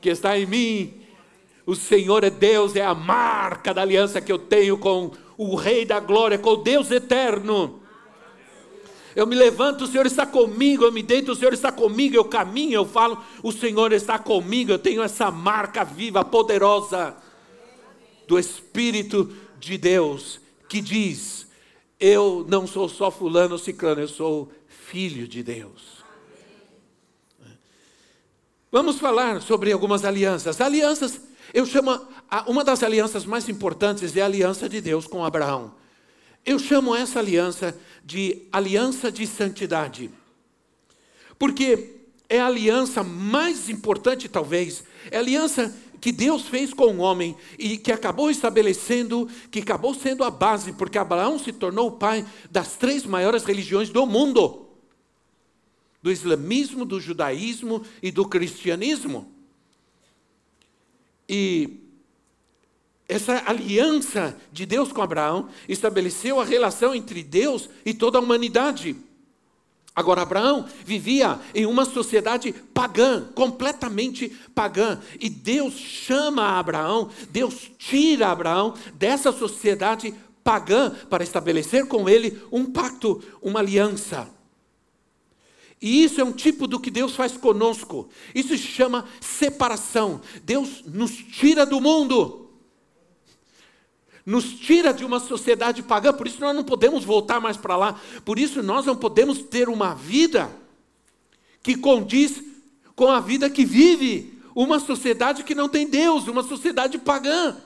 que 0.00 0.10
está 0.10 0.38
em 0.38 0.46
mim. 0.46 0.94
O 1.66 1.74
Senhor 1.74 2.22
é 2.22 2.30
Deus, 2.30 2.76
é 2.76 2.84
a 2.84 2.94
marca 2.94 3.72
da 3.72 3.80
aliança 3.82 4.20
que 4.20 4.30
eu 4.30 4.38
tenho 4.38 4.76
com 4.76 5.10
o 5.36 5.56
Rei 5.56 5.84
da 5.84 5.98
Glória, 5.98 6.38
com 6.38 6.50
o 6.50 6.56
Deus 6.56 6.90
eterno. 6.90 7.80
Eu 9.14 9.26
me 9.26 9.36
levanto, 9.36 9.84
o 9.84 9.86
Senhor 9.86 10.06
está 10.06 10.26
comigo, 10.26 10.84
eu 10.84 10.90
me 10.90 11.02
deito, 11.02 11.32
o 11.32 11.36
Senhor 11.36 11.52
está 11.52 11.70
comigo, 11.70 12.16
eu 12.16 12.24
caminho, 12.24 12.74
eu 12.74 12.84
falo, 12.84 13.22
o 13.42 13.52
Senhor 13.52 13.92
está 13.92 14.18
comigo, 14.18 14.72
eu 14.72 14.78
tenho 14.78 15.02
essa 15.02 15.30
marca 15.30 15.84
viva, 15.84 16.24
poderosa 16.24 17.16
do 18.26 18.38
Espírito 18.38 19.32
de 19.58 19.78
Deus, 19.78 20.40
que 20.68 20.80
diz: 20.80 21.46
Eu 22.00 22.44
não 22.48 22.66
sou 22.66 22.88
só 22.88 23.10
fulano 23.10 23.52
ou 23.52 23.58
ciclano, 23.58 24.00
eu 24.00 24.08
sou 24.08 24.50
filho 24.66 25.28
de 25.28 25.42
Deus. 25.42 25.94
Vamos 28.72 28.98
falar 28.98 29.40
sobre 29.40 29.70
algumas 29.70 30.04
alianças. 30.04 30.60
Alianças, 30.60 31.20
eu 31.52 31.64
chamo, 31.64 31.96
uma 32.48 32.64
das 32.64 32.82
alianças 32.82 33.24
mais 33.24 33.48
importantes 33.48 34.16
é 34.16 34.22
a 34.22 34.24
aliança 34.24 34.68
de 34.68 34.80
Deus 34.80 35.06
com 35.06 35.24
Abraão. 35.24 35.83
Eu 36.44 36.58
chamo 36.58 36.94
essa 36.94 37.18
aliança 37.18 37.78
de 38.04 38.42
aliança 38.52 39.10
de 39.10 39.26
santidade. 39.26 40.10
Porque 41.38 41.96
é 42.28 42.38
a 42.40 42.46
aliança 42.46 43.02
mais 43.02 43.68
importante, 43.68 44.28
talvez, 44.28 44.84
é 45.10 45.16
a 45.16 45.20
aliança 45.20 45.74
que 46.00 46.12
Deus 46.12 46.42
fez 46.48 46.74
com 46.74 46.96
o 46.96 46.98
homem 46.98 47.34
e 47.58 47.78
que 47.78 47.90
acabou 47.90 48.30
estabelecendo, 48.30 49.26
que 49.50 49.60
acabou 49.60 49.94
sendo 49.94 50.22
a 50.22 50.30
base, 50.30 50.72
porque 50.72 50.98
Abraão 50.98 51.38
se 51.38 51.50
tornou 51.50 51.88
o 51.88 51.92
pai 51.92 52.26
das 52.50 52.76
três 52.76 53.06
maiores 53.06 53.44
religiões 53.44 53.88
do 53.88 54.04
mundo: 54.04 54.66
do 56.02 56.12
islamismo, 56.12 56.84
do 56.84 57.00
judaísmo 57.00 57.82
e 58.02 58.10
do 58.10 58.28
cristianismo. 58.28 59.32
E 61.26 61.83
essa 63.08 63.42
aliança 63.46 64.36
de 64.50 64.64
Deus 64.64 64.90
com 64.90 65.02
Abraão 65.02 65.48
estabeleceu 65.68 66.40
a 66.40 66.44
relação 66.44 66.94
entre 66.94 67.22
Deus 67.22 67.68
e 67.84 67.92
toda 67.92 68.18
a 68.18 68.20
humanidade. 68.20 68.96
Agora, 69.94 70.22
Abraão 70.22 70.66
vivia 70.84 71.38
em 71.54 71.66
uma 71.66 71.84
sociedade 71.84 72.52
pagã, 72.52 73.28
completamente 73.34 74.28
pagã. 74.54 75.00
E 75.20 75.28
Deus 75.28 75.74
chama 75.74 76.58
Abraão, 76.58 77.10
Deus 77.30 77.70
tira 77.78 78.28
Abraão 78.28 78.74
dessa 78.94 79.30
sociedade 79.30 80.12
pagã 80.42 80.90
para 81.08 81.22
estabelecer 81.22 81.86
com 81.86 82.08
ele 82.08 82.42
um 82.50 82.64
pacto, 82.66 83.22
uma 83.40 83.60
aliança. 83.60 84.28
E 85.80 86.02
isso 86.02 86.20
é 86.20 86.24
um 86.24 86.32
tipo 86.32 86.66
do 86.66 86.80
que 86.80 86.90
Deus 86.90 87.14
faz 87.14 87.36
conosco. 87.36 88.08
Isso 88.34 88.48
se 88.48 88.58
chama 88.58 89.04
separação. 89.20 90.20
Deus 90.42 90.82
nos 90.86 91.12
tira 91.12 91.66
do 91.66 91.80
mundo 91.80 92.43
nos 94.24 94.54
tira 94.54 94.92
de 94.92 95.04
uma 95.04 95.20
sociedade 95.20 95.82
pagã, 95.82 96.12
por 96.12 96.26
isso 96.26 96.40
nós 96.40 96.56
não 96.56 96.64
podemos 96.64 97.04
voltar 97.04 97.40
mais 97.40 97.56
para 97.56 97.76
lá, 97.76 98.00
por 98.24 98.38
isso 98.38 98.62
nós 98.62 98.86
não 98.86 98.96
podemos 98.96 99.38
ter 99.38 99.68
uma 99.68 99.94
vida 99.94 100.50
que 101.62 101.76
condiz 101.76 102.42
com 102.94 103.10
a 103.10 103.20
vida 103.20 103.50
que 103.50 103.64
vive 103.64 104.38
uma 104.54 104.78
sociedade 104.78 105.42
que 105.42 105.54
não 105.54 105.68
tem 105.68 105.86
Deus, 105.86 106.28
uma 106.28 106.42
sociedade 106.42 106.96
pagã, 106.98 107.56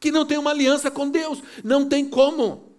que 0.00 0.10
não 0.10 0.26
tem 0.26 0.38
uma 0.38 0.50
aliança 0.50 0.90
com 0.90 1.08
Deus, 1.08 1.42
não 1.62 1.88
tem 1.88 2.08
como. 2.08 2.72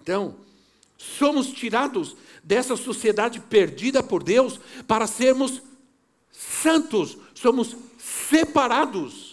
Então, 0.00 0.36
somos 0.96 1.48
tirados 1.48 2.16
dessa 2.42 2.76
sociedade 2.76 3.40
perdida 3.40 4.02
por 4.02 4.22
Deus 4.22 4.58
para 4.86 5.06
sermos 5.06 5.62
santos, 6.32 7.18
somos 7.34 7.76
separados. 7.98 9.27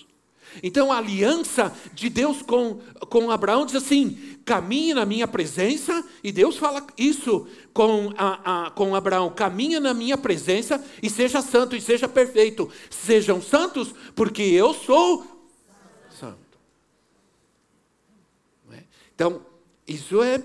Então 0.63 0.91
a 0.91 0.97
aliança 0.97 1.75
de 1.93 2.09
Deus 2.09 2.41
com, 2.41 2.79
com 3.09 3.31
Abraão 3.31 3.65
diz 3.65 3.75
assim: 3.75 4.37
caminhe 4.45 4.93
na 4.93 5.05
minha 5.05 5.27
presença, 5.27 6.05
e 6.23 6.31
Deus 6.31 6.57
fala 6.57 6.85
isso 6.97 7.47
com, 7.73 8.13
a, 8.17 8.67
a, 8.67 8.71
com 8.71 8.95
Abraão: 8.95 9.29
caminhe 9.29 9.79
na 9.79 9.93
minha 9.93 10.17
presença 10.17 10.83
e 11.01 11.09
seja 11.09 11.41
santo 11.41 11.75
e 11.75 11.81
seja 11.81 12.07
perfeito. 12.07 12.69
Sejam 12.89 13.41
santos, 13.41 13.93
porque 14.15 14.41
eu 14.41 14.73
sou 14.73 15.25
santo. 16.17 16.37
É? 18.71 18.83
Então, 19.13 19.41
isso 19.87 20.21
é, 20.21 20.41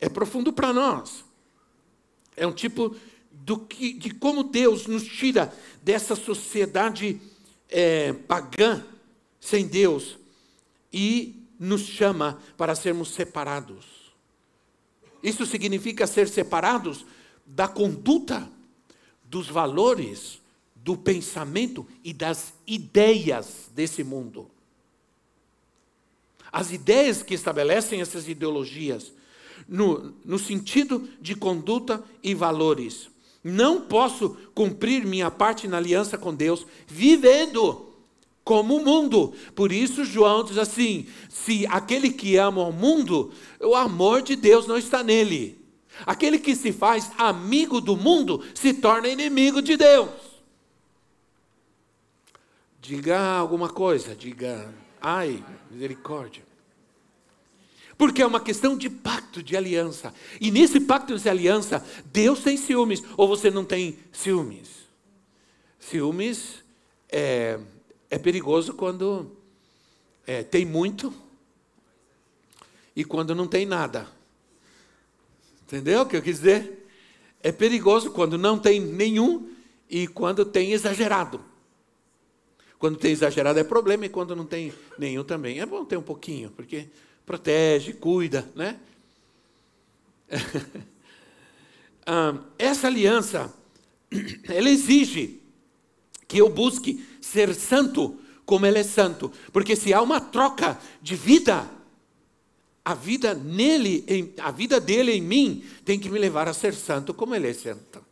é 0.00 0.08
profundo 0.08 0.52
para 0.52 0.72
nós. 0.72 1.24
É 2.36 2.46
um 2.46 2.52
tipo 2.52 2.96
do 3.30 3.58
que, 3.58 3.94
de 3.94 4.10
como 4.10 4.44
Deus 4.44 4.86
nos 4.86 5.04
tira 5.04 5.52
dessa 5.82 6.14
sociedade 6.14 7.20
é, 7.68 8.12
pagã 8.12 8.84
sem 9.40 9.66
Deus 9.66 10.18
e 10.92 11.42
nos 11.58 11.82
chama 11.82 12.38
para 12.56 12.74
sermos 12.74 13.10
separados. 13.10 13.84
Isso 15.22 15.44
significa 15.44 16.06
ser 16.06 16.28
separados 16.28 17.04
da 17.44 17.66
conduta, 17.66 18.48
dos 19.24 19.48
valores, 19.48 20.40
do 20.76 20.96
pensamento 20.96 21.86
e 22.04 22.12
das 22.12 22.52
ideias 22.66 23.70
desse 23.74 24.04
mundo. 24.04 24.50
As 26.50 26.72
ideias 26.72 27.22
que 27.22 27.34
estabelecem 27.34 28.00
essas 28.00 28.28
ideologias, 28.28 29.12
no, 29.68 30.14
no 30.24 30.38
sentido 30.38 31.08
de 31.20 31.34
conduta 31.34 32.02
e 32.22 32.34
valores. 32.34 33.10
Não 33.42 33.82
posso 33.82 34.30
cumprir 34.54 35.04
minha 35.04 35.30
parte 35.30 35.66
na 35.68 35.76
aliança 35.76 36.16
com 36.16 36.34
Deus 36.34 36.66
vivendo 36.86 37.87
como 38.48 38.78
o 38.78 38.82
mundo. 38.82 39.34
Por 39.54 39.70
isso, 39.70 40.06
João 40.06 40.42
diz 40.42 40.56
assim: 40.56 41.06
se 41.28 41.66
aquele 41.66 42.10
que 42.10 42.38
ama 42.38 42.62
o 42.62 42.72
mundo, 42.72 43.30
o 43.60 43.74
amor 43.74 44.22
de 44.22 44.34
Deus 44.34 44.66
não 44.66 44.78
está 44.78 45.02
nele. 45.02 45.62
Aquele 46.06 46.38
que 46.38 46.56
se 46.56 46.72
faz 46.72 47.10
amigo 47.18 47.78
do 47.78 47.94
mundo 47.94 48.42
se 48.54 48.72
torna 48.72 49.06
inimigo 49.06 49.60
de 49.60 49.76
Deus. 49.76 50.08
Diga 52.80 53.20
alguma 53.20 53.68
coisa, 53.68 54.16
diga, 54.16 54.74
ai, 54.98 55.44
misericórdia. 55.70 56.42
Porque 57.98 58.22
é 58.22 58.26
uma 58.26 58.40
questão 58.40 58.78
de 58.78 58.88
pacto, 58.88 59.42
de 59.42 59.58
aliança. 59.58 60.14
E 60.40 60.50
nesse 60.50 60.80
pacto 60.80 61.18
de 61.18 61.28
aliança, 61.28 61.84
Deus 62.06 62.40
tem 62.40 62.56
ciúmes, 62.56 63.02
ou 63.14 63.28
você 63.28 63.50
não 63.50 63.64
tem 63.64 63.98
ciúmes. 64.10 64.70
Ciúmes 65.78 66.64
é 67.10 67.58
é 68.10 68.18
perigoso 68.18 68.74
quando 68.74 69.36
é, 70.26 70.42
tem 70.42 70.64
muito 70.64 71.12
e 72.94 73.04
quando 73.04 73.34
não 73.34 73.46
tem 73.46 73.66
nada. 73.66 74.08
Entendeu 75.62 76.02
o 76.02 76.06
que 76.06 76.16
eu 76.16 76.22
quis 76.22 76.38
dizer? 76.38 76.88
É 77.42 77.52
perigoso 77.52 78.10
quando 78.10 78.38
não 78.38 78.58
tem 78.58 78.80
nenhum 78.80 79.50
e 79.88 80.06
quando 80.06 80.44
tem 80.44 80.72
exagerado. 80.72 81.40
Quando 82.78 82.96
tem 82.96 83.12
exagerado 83.12 83.58
é 83.58 83.64
problema 83.64 84.06
e 84.06 84.08
quando 84.08 84.34
não 84.34 84.46
tem 84.46 84.72
nenhum 84.98 85.24
também. 85.24 85.60
É 85.60 85.66
bom 85.66 85.84
ter 85.84 85.96
um 85.96 86.02
pouquinho, 86.02 86.50
porque 86.50 86.88
protege, 87.26 87.92
cuida, 87.92 88.48
né? 88.54 88.78
Ah, 92.10 92.38
essa 92.58 92.86
aliança, 92.86 93.52
ela 94.48 94.70
exige 94.70 95.37
que 96.28 96.38
eu 96.38 96.50
busque 96.50 97.04
ser 97.20 97.54
santo 97.54 98.20
como 98.44 98.64
ele 98.66 98.78
é 98.78 98.84
santo, 98.84 99.32
porque 99.52 99.74
se 99.74 99.92
há 99.92 100.00
uma 100.00 100.20
troca 100.20 100.78
de 101.02 101.16
vida, 101.16 101.68
a 102.84 102.94
vida 102.94 103.34
nele, 103.34 104.34
a 104.38 104.50
vida 104.50 104.80
dele 104.80 105.12
em 105.12 105.20
mim 105.20 105.64
tem 105.84 105.98
que 105.98 106.08
me 106.08 106.18
levar 106.18 106.48
a 106.48 106.54
ser 106.54 106.74
santo 106.74 107.12
como 107.12 107.34
ele 107.34 107.48
é 107.48 107.52
santo. 107.52 108.07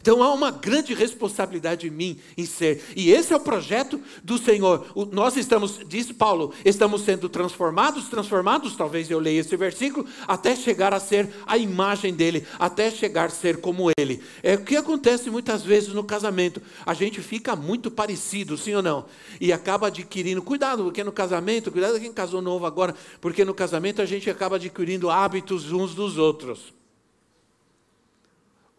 Então 0.00 0.22
há 0.22 0.32
uma 0.32 0.50
grande 0.50 0.94
responsabilidade 0.94 1.86
em 1.86 1.90
mim 1.90 2.18
em 2.36 2.46
ser. 2.46 2.82
E 2.96 3.10
esse 3.10 3.32
é 3.32 3.36
o 3.36 3.40
projeto 3.40 4.00
do 4.22 4.38
Senhor. 4.38 4.86
O, 4.94 5.04
nós 5.04 5.36
estamos, 5.36 5.80
diz 5.86 6.10
Paulo, 6.12 6.52
estamos 6.64 7.02
sendo 7.02 7.28
transformados, 7.28 8.08
transformados, 8.08 8.76
talvez 8.76 9.10
eu 9.10 9.18
leia 9.18 9.40
esse 9.40 9.56
versículo, 9.56 10.06
até 10.26 10.54
chegar 10.56 10.94
a 10.94 11.00
ser 11.00 11.28
a 11.46 11.56
imagem 11.56 12.14
dele, 12.14 12.46
até 12.58 12.90
chegar 12.90 13.26
a 13.26 13.30
ser 13.30 13.60
como 13.60 13.90
ele. 13.98 14.20
É 14.42 14.54
o 14.54 14.64
que 14.64 14.76
acontece 14.76 15.30
muitas 15.30 15.62
vezes 15.62 15.94
no 15.94 16.04
casamento. 16.04 16.60
A 16.84 16.94
gente 16.94 17.20
fica 17.20 17.54
muito 17.54 17.90
parecido, 17.90 18.56
sim 18.56 18.74
ou 18.74 18.82
não? 18.82 19.04
E 19.40 19.52
acaba 19.52 19.88
adquirindo, 19.88 20.42
cuidado, 20.42 20.84
porque 20.84 21.04
no 21.04 21.12
casamento, 21.12 21.70
cuidado 21.70 22.00
quem 22.00 22.12
casou 22.12 22.42
novo 22.42 22.66
agora, 22.66 22.94
porque 23.20 23.44
no 23.44 23.54
casamento 23.54 24.02
a 24.02 24.06
gente 24.06 24.28
acaba 24.30 24.56
adquirindo 24.56 25.10
hábitos 25.10 25.72
uns 25.72 25.94
dos 25.94 26.18
outros. 26.18 26.79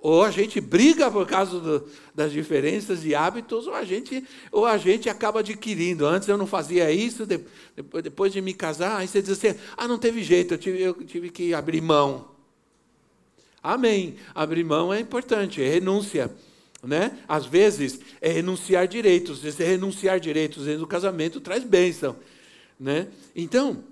Ou 0.02 0.24
a 0.24 0.32
gente 0.32 0.60
briga 0.60 1.12
por 1.12 1.28
causa 1.28 1.60
do, 1.60 1.88
das 2.14 2.32
diferenças 2.32 3.02
de 3.02 3.14
hábitos, 3.14 3.68
ou 3.68 3.76
a, 3.76 3.86
gente, 3.86 4.26
ou 4.52 4.66
a 4.66 4.76
gente 4.76 5.08
acaba 5.08 5.42
adquirindo. 5.42 6.08
Antes 6.08 6.28
eu 6.28 6.40
não 6.40 6.48
fazia 6.48 6.92
isso, 6.92 7.24
depois, 7.24 8.04
depois 8.04 8.34
de 8.34 8.42
me 8.42 8.52
casar, 8.52 8.98
aí 8.98 9.08
você 9.08 9.22
diz 9.22 9.32
assim: 9.32 9.56
ah, 9.78 9.88
não 9.88 10.00
teve 10.00 10.24
jeito, 10.24 10.56
eu 10.56 10.58
tive, 10.58 10.82
eu 10.82 10.94
tive 10.96 11.30
que 11.30 11.54
abrir 11.54 11.82
mão. 11.82 12.32
Amém. 13.62 14.16
Abrir 14.34 14.64
mão 14.64 14.92
é 14.92 15.00
importante, 15.00 15.62
é 15.62 15.70
renúncia. 15.70 16.32
Né? 16.84 17.20
Às 17.28 17.46
vezes 17.46 18.00
é 18.20 18.32
renunciar 18.32 18.88
direitos, 18.88 19.46
esse 19.46 19.64
renunciar 19.64 20.20
direitos 20.20 20.66
dentro 20.66 20.80
do 20.80 20.88
casamento 20.88 21.40
traz 21.40 21.64
bênção. 21.64 22.16
Né? 22.80 23.08
Então, 23.36 23.84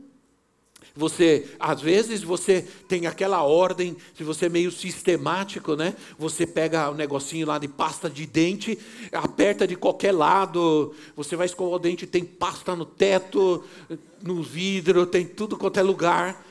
você, 0.99 1.47
às 1.57 1.81
vezes, 1.81 2.21
você 2.21 2.61
tem 2.87 3.07
aquela 3.07 3.41
ordem, 3.41 3.95
se 4.13 4.21
você 4.21 4.47
é 4.47 4.49
meio 4.49 4.69
sistemático, 4.69 5.75
né? 5.75 5.95
Você 6.17 6.45
pega 6.45 6.89
o 6.89 6.91
um 6.91 6.95
negocinho 6.95 7.47
lá 7.47 7.57
de 7.57 7.69
pasta 7.69 8.09
de 8.09 8.25
dente, 8.25 8.77
aperta 9.13 9.65
de 9.65 9.77
qualquer 9.77 10.11
lado, 10.11 10.93
você 11.15 11.37
vai 11.37 11.45
escovar 11.45 11.75
o 11.75 11.79
dente, 11.79 12.05
tem 12.05 12.25
pasta 12.25 12.75
no 12.75 12.85
teto, 12.85 13.63
no 14.21 14.43
vidro, 14.43 15.05
tem 15.05 15.25
tudo 15.25 15.57
quanto 15.57 15.79
é 15.79 15.83
lugar. 15.83 16.45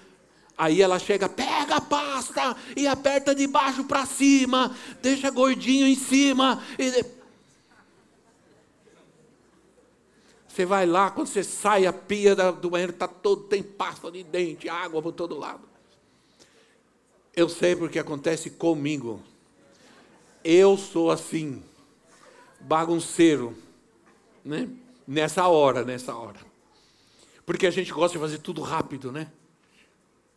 Aí 0.57 0.81
ela 0.81 0.99
chega, 0.99 1.29
pega 1.29 1.77
a 1.77 1.81
pasta 1.81 2.57
e 2.75 2.87
aperta 2.87 3.35
de 3.35 3.47
baixo 3.47 3.85
para 3.85 4.07
cima, 4.07 4.75
deixa 5.03 5.31
gordinho 5.31 5.87
em 5.87 5.95
cima. 5.95 6.63
E... 6.79 7.18
Você 10.59 10.67
vai 10.67 10.87
lá, 10.87 11.09
quando 11.09 11.29
você 11.29 11.45
sai, 11.45 11.87
a 11.87 11.93
pia 11.93 12.35
do 12.35 12.69
banheiro 12.69 12.91
está 12.91 13.07
todo, 13.07 13.45
tem 13.45 13.63
pasta 13.63 14.11
de 14.11 14.25
dente, 14.25 14.69
água 14.69 15.01
por 15.01 15.13
todo 15.13 15.39
lado. 15.39 15.69
Eu 17.33 17.49
sei 17.49 17.77
porque 17.77 17.97
acontece 17.97 18.51
comigo. 18.51 19.23
Eu 20.43 20.77
sou 20.77 21.13
assim, 21.13 21.63
bagunceiro, 22.59 23.57
né? 24.45 24.69
Nessa 25.07 25.47
hora, 25.47 25.85
nessa 25.85 26.13
hora. 26.17 26.41
Porque 27.47 27.65
a 27.65 27.71
gente 27.71 27.93
gosta 27.93 28.19
de 28.19 28.21
fazer 28.21 28.39
tudo 28.39 28.61
rápido, 28.61 29.13
né? 29.13 29.31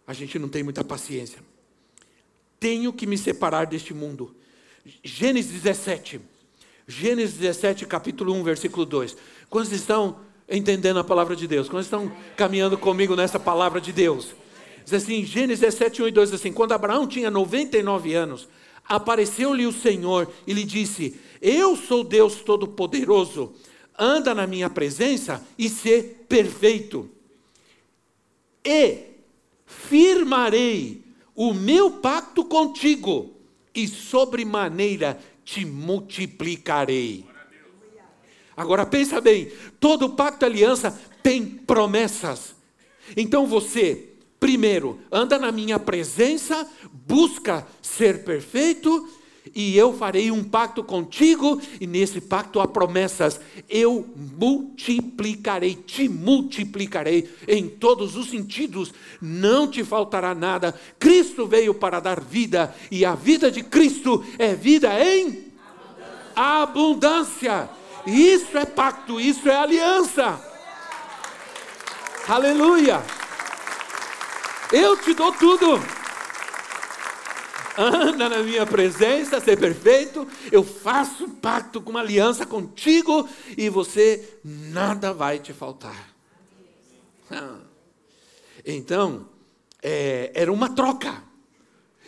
a 0.05 0.13
gente 0.13 0.37
não 0.37 0.49
tem 0.49 0.61
muita 0.61 0.83
paciência. 0.83 1.43
Tenho 2.59 2.93
que 2.93 3.07
me 3.07 3.17
separar 3.17 3.65
deste 3.65 3.91
mundo. 3.91 4.35
Gênesis 5.03 5.63
17. 5.63 6.21
Gênesis 6.91 7.37
17, 7.37 7.85
capítulo 7.85 8.33
1, 8.33 8.43
versículo 8.43 8.85
2. 8.85 9.15
Quantos 9.49 9.71
estão 9.71 10.17
entendendo 10.49 10.99
a 10.99 11.03
palavra 11.03 11.37
de 11.37 11.47
Deus? 11.47 11.69
Quantos 11.69 11.85
estão 11.85 12.11
caminhando 12.35 12.77
comigo 12.77 13.15
nessa 13.15 13.39
palavra 13.39 13.79
de 13.79 13.93
Deus? 13.93 14.35
Diz 14.83 14.93
assim, 14.95 15.23
Gênesis 15.23 15.61
17, 15.61 16.03
1 16.03 16.07
e 16.09 16.11
2, 16.11 16.31
diz 16.31 16.39
assim, 16.39 16.51
quando 16.51 16.73
Abraão 16.73 17.07
tinha 17.07 17.31
99 17.31 18.13
anos, 18.13 18.49
apareceu-lhe 18.83 19.65
o 19.65 19.71
Senhor 19.71 20.29
e 20.45 20.53
lhe 20.53 20.65
disse, 20.65 21.17
eu 21.41 21.77
sou 21.77 22.03
Deus 22.03 22.35
Todo-Poderoso, 22.35 23.53
anda 23.97 24.35
na 24.35 24.45
minha 24.45 24.69
presença 24.69 25.41
e 25.57 25.69
ser 25.69 26.25
perfeito. 26.27 27.09
E 28.65 28.97
firmarei 29.65 31.05
o 31.33 31.53
meu 31.53 31.89
pacto 31.89 32.43
contigo 32.43 33.31
e 33.73 33.87
sobremaneira 33.87 35.17
te 35.43 35.65
multiplicarei. 35.65 37.25
Agora 38.55 38.85
pensa 38.85 39.19
bem, 39.19 39.51
todo 39.79 40.09
pacto 40.09 40.45
aliança 40.45 40.99
tem 41.23 41.45
promessas. 41.45 42.55
Então 43.15 43.45
você, 43.45 44.09
primeiro, 44.39 44.99
anda 45.11 45.39
na 45.39 45.51
minha 45.51 45.79
presença, 45.79 46.69
busca 46.91 47.65
ser 47.81 48.23
perfeito 48.23 49.09
e 49.55 49.75
eu 49.75 49.93
farei 49.93 50.31
um 50.31 50.43
pacto 50.43 50.83
contigo, 50.83 51.59
e 51.79 51.87
nesse 51.87 52.21
pacto 52.21 52.59
há 52.59 52.67
promessas. 52.67 53.39
Eu 53.67 54.07
multiplicarei, 54.15 55.75
te 55.75 56.07
multiplicarei 56.07 57.29
em 57.47 57.67
todos 57.67 58.15
os 58.15 58.29
sentidos, 58.29 58.93
não 59.21 59.67
te 59.67 59.83
faltará 59.83 60.35
nada. 60.35 60.79
Cristo 60.99 61.47
veio 61.47 61.73
para 61.73 61.99
dar 61.99 62.21
vida, 62.21 62.73
e 62.89 63.03
a 63.03 63.15
vida 63.15 63.51
de 63.51 63.63
Cristo 63.63 64.23
é 64.37 64.53
vida 64.53 64.89
em 65.03 65.51
abundância. 66.35 67.53
abundância. 67.53 67.69
Isso 68.05 68.57
é 68.57 68.65
pacto, 68.65 69.19
isso 69.19 69.47
é 69.49 69.55
aliança. 69.55 70.39
Aleluia. 72.27 73.03
Eu 74.71 74.95
te 74.97 75.13
dou 75.13 75.31
tudo 75.33 76.00
anda 77.77 78.29
na 78.29 78.43
minha 78.43 78.65
presença, 78.65 79.39
ser 79.39 79.57
perfeito, 79.57 80.27
eu 80.51 80.63
faço 80.63 81.25
um 81.25 81.29
pacto 81.29 81.81
com 81.81 81.91
uma 81.91 81.99
aliança 81.99 82.45
contigo 82.45 83.27
e 83.57 83.69
você 83.69 84.39
nada 84.43 85.13
vai 85.13 85.39
te 85.39 85.53
faltar. 85.53 86.13
Ah. 87.29 87.59
Então, 88.65 89.27
é, 89.81 90.31
era 90.33 90.51
uma 90.51 90.69
troca. 90.69 91.23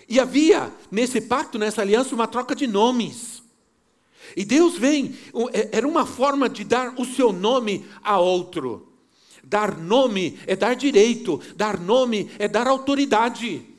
E 0.08 0.20
havia 0.20 0.72
nesse 0.92 1.22
pacto, 1.22 1.58
nessa 1.58 1.82
aliança, 1.82 2.14
uma 2.14 2.28
troca 2.28 2.56
de 2.56 2.68
nomes. 2.68 3.42
E 4.36 4.46
Deus 4.46 4.78
vem, 4.78 5.16
é, 5.54 5.78
era 5.78 5.88
uma 5.88 6.06
forma 6.06 6.50
de 6.50 6.64
dar 6.64 6.94
o 7.00 7.06
seu 7.06 7.32
nome 7.32 7.86
a 8.04 8.20
outro. 8.20 8.90
Dar 9.44 9.78
nome 9.78 10.40
é 10.48 10.56
dar 10.56 10.74
direito, 10.74 11.42
dar 11.56 11.80
nome 11.80 12.32
é 12.40 12.48
dar 12.48 12.68
autoridade. 12.68 13.73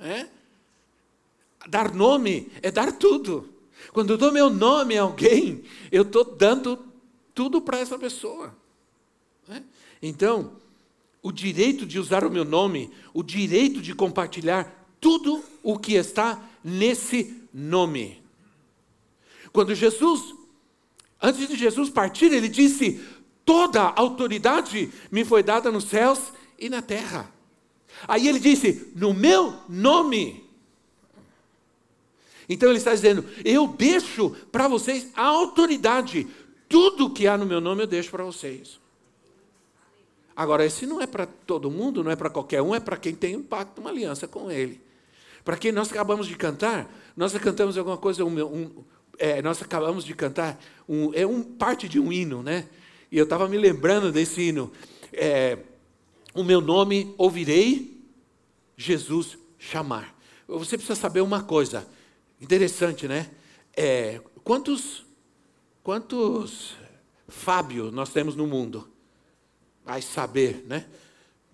É? 0.00 0.26
Dar 1.68 1.94
nome 1.94 2.50
é 2.62 2.70
dar 2.70 2.92
tudo. 2.92 3.48
Quando 3.92 4.10
eu 4.10 4.18
dou 4.18 4.32
meu 4.32 4.48
nome 4.48 4.96
a 4.96 5.02
alguém, 5.02 5.62
eu 5.92 6.02
estou 6.02 6.24
dando 6.24 6.78
tudo 7.34 7.60
para 7.60 7.78
essa 7.78 7.98
pessoa. 7.98 8.56
É? 9.48 9.62
Então, 10.02 10.52
o 11.22 11.30
direito 11.30 11.84
de 11.84 11.98
usar 11.98 12.24
o 12.24 12.30
meu 12.30 12.44
nome, 12.44 12.90
o 13.12 13.22
direito 13.22 13.80
de 13.80 13.94
compartilhar 13.94 14.88
tudo 15.00 15.42
o 15.62 15.78
que 15.78 15.94
está 15.94 16.42
nesse 16.64 17.42
nome. 17.52 18.22
Quando 19.52 19.74
Jesus, 19.74 20.34
antes 21.20 21.48
de 21.48 21.56
Jesus 21.56 21.90
partir, 21.90 22.32
ele 22.32 22.48
disse: 22.48 23.00
Toda 23.44 23.82
autoridade 23.82 24.90
me 25.10 25.24
foi 25.24 25.42
dada 25.42 25.70
nos 25.70 25.84
céus 25.84 26.32
e 26.58 26.68
na 26.68 26.80
terra. 26.80 27.32
Aí 28.06 28.28
ele 28.28 28.38
disse: 28.38 28.92
No 28.94 29.12
meu 29.12 29.54
nome. 29.68 30.44
Então 32.48 32.68
ele 32.68 32.78
está 32.78 32.94
dizendo: 32.94 33.24
Eu 33.44 33.68
deixo 33.68 34.30
para 34.50 34.68
vocês 34.68 35.08
a 35.14 35.24
autoridade. 35.24 36.26
Tudo 36.68 37.10
que 37.10 37.26
há 37.26 37.36
no 37.36 37.46
meu 37.46 37.60
nome 37.60 37.82
eu 37.82 37.86
deixo 37.86 38.10
para 38.10 38.24
vocês. 38.24 38.78
Agora, 40.36 40.64
esse 40.64 40.86
não 40.86 41.00
é 41.00 41.06
para 41.06 41.26
todo 41.26 41.70
mundo, 41.70 42.02
não 42.02 42.10
é 42.10 42.16
para 42.16 42.30
qualquer 42.30 42.62
um, 42.62 42.74
é 42.74 42.80
para 42.80 42.96
quem 42.96 43.14
tem 43.14 43.36
um 43.36 43.42
pacto, 43.42 43.80
uma 43.80 43.90
aliança 43.90 44.26
com 44.26 44.50
ele. 44.50 44.80
Para 45.44 45.56
quem 45.56 45.72
nós 45.72 45.90
acabamos 45.90 46.26
de 46.26 46.36
cantar, 46.36 46.90
nós 47.16 47.36
cantamos 47.36 47.76
alguma 47.76 47.96
coisa, 47.96 48.24
um, 48.24 48.42
um, 48.42 48.70
é, 49.18 49.42
nós 49.42 49.60
acabamos 49.60 50.04
de 50.04 50.14
cantar, 50.14 50.58
um, 50.88 51.12
é 51.12 51.26
um 51.26 51.42
parte 51.42 51.88
de 51.88 52.00
um 52.00 52.12
hino, 52.12 52.42
né? 52.42 52.68
E 53.12 53.18
eu 53.18 53.24
estava 53.24 53.48
me 53.48 53.58
lembrando 53.58 54.12
desse 54.12 54.40
hino. 54.40 54.70
É, 55.12 55.58
o 56.34 56.44
meu 56.44 56.60
nome 56.60 57.14
ouvirei 57.18 58.00
Jesus 58.76 59.38
chamar. 59.58 60.16
Você 60.46 60.76
precisa 60.76 60.98
saber 60.98 61.20
uma 61.20 61.42
coisa 61.42 61.86
interessante, 62.40 63.06
né? 63.06 63.30
É, 63.76 64.20
quantos, 64.42 65.04
quantos 65.82 66.74
Fábio 67.28 67.90
nós 67.90 68.10
temos 68.10 68.34
no 68.34 68.46
mundo? 68.46 68.88
Vai 69.84 70.02
saber, 70.02 70.64
né? 70.66 70.86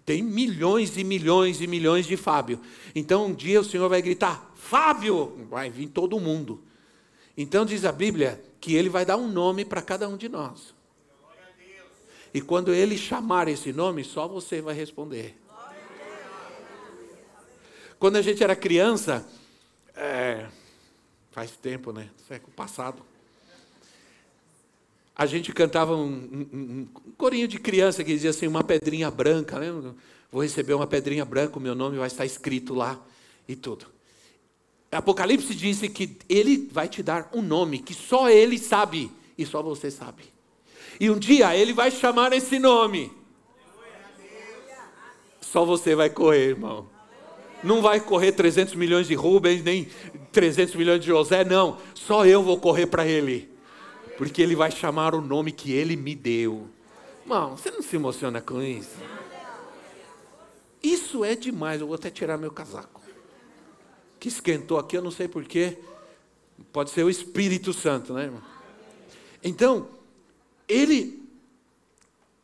Tem 0.05 0.23
milhões 0.23 0.97
e 0.97 1.03
milhões 1.03 1.61
e 1.61 1.67
milhões 1.67 2.07
de 2.07 2.17
Fábio. 2.17 2.61
Então 2.95 3.27
um 3.27 3.35
dia 3.35 3.61
o 3.61 3.65
Senhor 3.65 3.89
vai 3.89 4.01
gritar: 4.01 4.53
Fábio! 4.55 5.47
Vai 5.51 5.69
vir 5.69 5.89
todo 5.89 6.21
mundo. 6.21 6.62
Então 7.37 7.67
diz 7.67 7.85
a 7.85 7.93
Bíblia 7.93 8.43
que 8.61 8.75
ele 8.75 8.89
vai 8.89 9.05
dar 9.05 9.17
um 9.17 9.29
nome 9.29 9.65
para 9.65 9.83
cada 9.83 10.09
um 10.09 10.17
de 10.17 10.29
nós. 10.29 10.76
E 12.33 12.41
quando 12.41 12.73
ele 12.73 12.99
chamar 12.99 13.49
esse 13.49 13.73
nome, 13.73 14.05
só 14.05 14.29
você 14.29 14.61
vai 14.61 14.75
responder. 14.75 15.37
Quando 17.99 18.17
a 18.17 18.23
gente 18.23 18.45
era 18.45 18.55
criança, 18.55 19.27
é, 19.95 20.47
faz 21.31 21.53
tempo, 21.53 21.93
né? 21.93 22.11
Século 22.29 22.53
passado. 22.55 23.03
A 25.15 25.25
gente 25.25 25.51
cantava 25.53 25.97
um, 25.97 26.05
um, 26.05 26.49
um, 26.53 26.89
corinho 27.17 27.49
de 27.49 27.59
criança 27.59 28.05
que 28.05 28.12
dizia 28.12 28.31
assim, 28.31 28.47
uma 28.47 28.62
pedrinha 28.62 29.11
branca? 29.11 29.59
Vou 30.31 30.43
receber 30.43 30.75
uma 30.75 30.87
pedrinha 30.87 31.25
branca, 31.25 31.59
o 31.59 31.61
meu 31.61 31.75
nome 31.75 31.97
vai 31.97 32.07
estar 32.07 32.27
escrito 32.27 32.75
lá 32.75 33.01
e 33.49 33.57
tudo. 33.57 33.87
Apocalipse 34.93 35.55
disse 35.55 35.89
que 35.89 36.19
ele 36.29 36.69
vai 36.71 36.89
te 36.89 37.03
dar 37.03 37.31
um 37.33 37.41
nome 37.41 37.79
que 37.79 37.95
só 37.95 38.29
ele 38.29 38.59
sabe 38.59 39.11
e 39.39 39.47
só 39.47 39.62
você 39.62 39.91
sabe. 39.91 40.36
E 40.98 41.11
um 41.11 41.18
dia 41.18 41.56
ele 41.56 41.72
vai 41.72 41.90
chamar 41.90 42.32
esse 42.32 42.59
nome. 42.59 43.12
Só 45.40 45.64
você 45.64 45.94
vai 45.94 46.11
correr, 46.11 46.50
irmão. 46.50 46.88
Não 47.62 47.80
vai 47.80 48.00
correr 48.00 48.32
300 48.32 48.74
milhões 48.74 49.06
de 49.06 49.14
Rubens, 49.14 49.62
nem 49.62 49.88
300 50.32 50.74
milhões 50.74 51.00
de 51.00 51.06
José, 51.06 51.44
não. 51.44 51.78
Só 51.94 52.26
eu 52.26 52.42
vou 52.42 52.59
correr 52.59 52.87
para 52.87 53.06
ele. 53.06 53.50
Porque 54.18 54.40
ele 54.42 54.54
vai 54.54 54.70
chamar 54.70 55.14
o 55.14 55.20
nome 55.20 55.52
que 55.52 55.72
ele 55.72 55.96
me 55.96 56.14
deu. 56.14 56.68
Irmão, 57.22 57.56
você 57.56 57.70
não 57.70 57.82
se 57.82 57.96
emociona 57.96 58.40
com 58.40 58.62
isso? 58.62 58.96
Isso 60.82 61.24
é 61.24 61.35
demais. 61.35 61.80
Eu 61.80 61.87
vou 61.87 61.96
até 61.96 62.11
tirar 62.11 62.37
meu 62.38 62.50
casaco. 62.50 63.00
que 64.18 64.28
esquentou 64.28 64.78
aqui, 64.78 64.96
eu 64.96 65.02
não 65.02 65.11
sei 65.11 65.28
porquê. 65.28 65.78
Pode 66.72 66.90
ser 66.90 67.04
o 67.04 67.11
Espírito 67.11 67.72
Santo, 67.72 68.12
né, 68.14 68.24
irmão? 68.24 68.42
Então, 69.42 69.88
ele, 70.68 71.22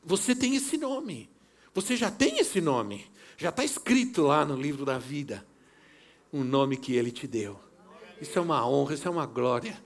você 0.04 0.34
tem 0.34 0.56
esse 0.56 0.76
nome. 0.76 1.28
Você 1.74 1.96
já 1.96 2.10
tem 2.10 2.38
esse 2.38 2.60
nome. 2.60 3.06
Já 3.36 3.48
está 3.48 3.64
escrito 3.64 4.22
lá 4.22 4.44
no 4.44 4.56
livro 4.56 4.84
da 4.84 4.98
vida. 4.98 5.44
Um 6.32 6.44
nome 6.44 6.76
que 6.76 6.94
ele 6.94 7.10
te 7.10 7.26
deu. 7.26 7.58
Isso 8.20 8.38
é 8.38 8.42
uma 8.42 8.66
honra, 8.66 8.94
isso 8.94 9.08
é 9.08 9.10
uma 9.10 9.26
glória. 9.26 9.76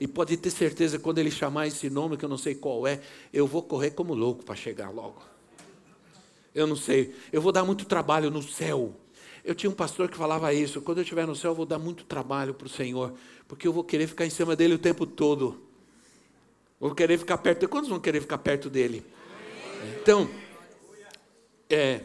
E 0.00 0.06
pode 0.08 0.36
ter 0.36 0.50
certeza, 0.50 0.98
quando 0.98 1.18
ele 1.18 1.30
chamar 1.30 1.66
esse 1.66 1.88
nome, 1.88 2.16
que 2.16 2.24
eu 2.24 2.28
não 2.28 2.38
sei 2.38 2.54
qual 2.54 2.86
é, 2.86 3.00
eu 3.32 3.46
vou 3.46 3.62
correr 3.62 3.90
como 3.90 4.14
louco 4.14 4.44
para 4.44 4.56
chegar 4.56 4.90
logo. 4.90 5.22
Eu 6.54 6.66
não 6.66 6.76
sei, 6.76 7.14
eu 7.32 7.40
vou 7.40 7.52
dar 7.52 7.64
muito 7.64 7.84
trabalho 7.84 8.30
no 8.30 8.42
céu. 8.42 8.94
Eu 9.44 9.54
tinha 9.54 9.70
um 9.70 9.74
pastor 9.74 10.08
que 10.08 10.16
falava 10.16 10.52
isso: 10.52 10.80
quando 10.82 10.98
eu 10.98 11.02
estiver 11.02 11.26
no 11.26 11.34
céu, 11.34 11.52
eu 11.52 11.54
vou 11.54 11.66
dar 11.66 11.78
muito 11.78 12.04
trabalho 12.04 12.54
para 12.54 12.66
o 12.66 12.70
Senhor, 12.70 13.14
porque 13.48 13.66
eu 13.66 13.72
vou 13.72 13.84
querer 13.84 14.06
ficar 14.06 14.26
em 14.26 14.30
cima 14.30 14.54
dele 14.54 14.74
o 14.74 14.78
tempo 14.78 15.06
todo. 15.06 15.60
Vou 16.82 16.92
querer 16.96 17.16
ficar 17.16 17.38
perto. 17.38 17.68
Quantos 17.68 17.88
vão 17.88 18.00
querer 18.00 18.20
ficar 18.20 18.38
perto 18.38 18.68
dele? 18.68 19.06
Então, 20.02 20.28
é, 21.70 22.00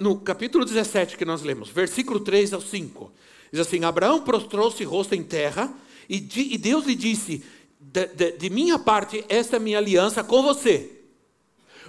no 0.00 0.18
capítulo 0.18 0.64
17 0.64 1.14
que 1.14 1.26
nós 1.26 1.42
lemos, 1.42 1.68
versículo 1.68 2.18
3 2.18 2.54
ao 2.54 2.60
5, 2.62 3.12
diz 3.52 3.60
assim: 3.60 3.84
Abraão 3.84 4.22
prostrou-se 4.22 4.82
rosto 4.82 5.14
em 5.14 5.22
terra, 5.22 5.70
e, 6.08 6.18
Deus 6.56 6.86
lhe 6.86 6.94
disse: 6.94 7.44
de, 7.78 8.06
de, 8.06 8.32
de 8.32 8.48
minha 8.48 8.78
parte, 8.78 9.22
esta 9.28 9.56
é 9.56 9.58
a 9.58 9.60
minha 9.60 9.76
aliança 9.76 10.24
com 10.24 10.42
você. 10.42 10.90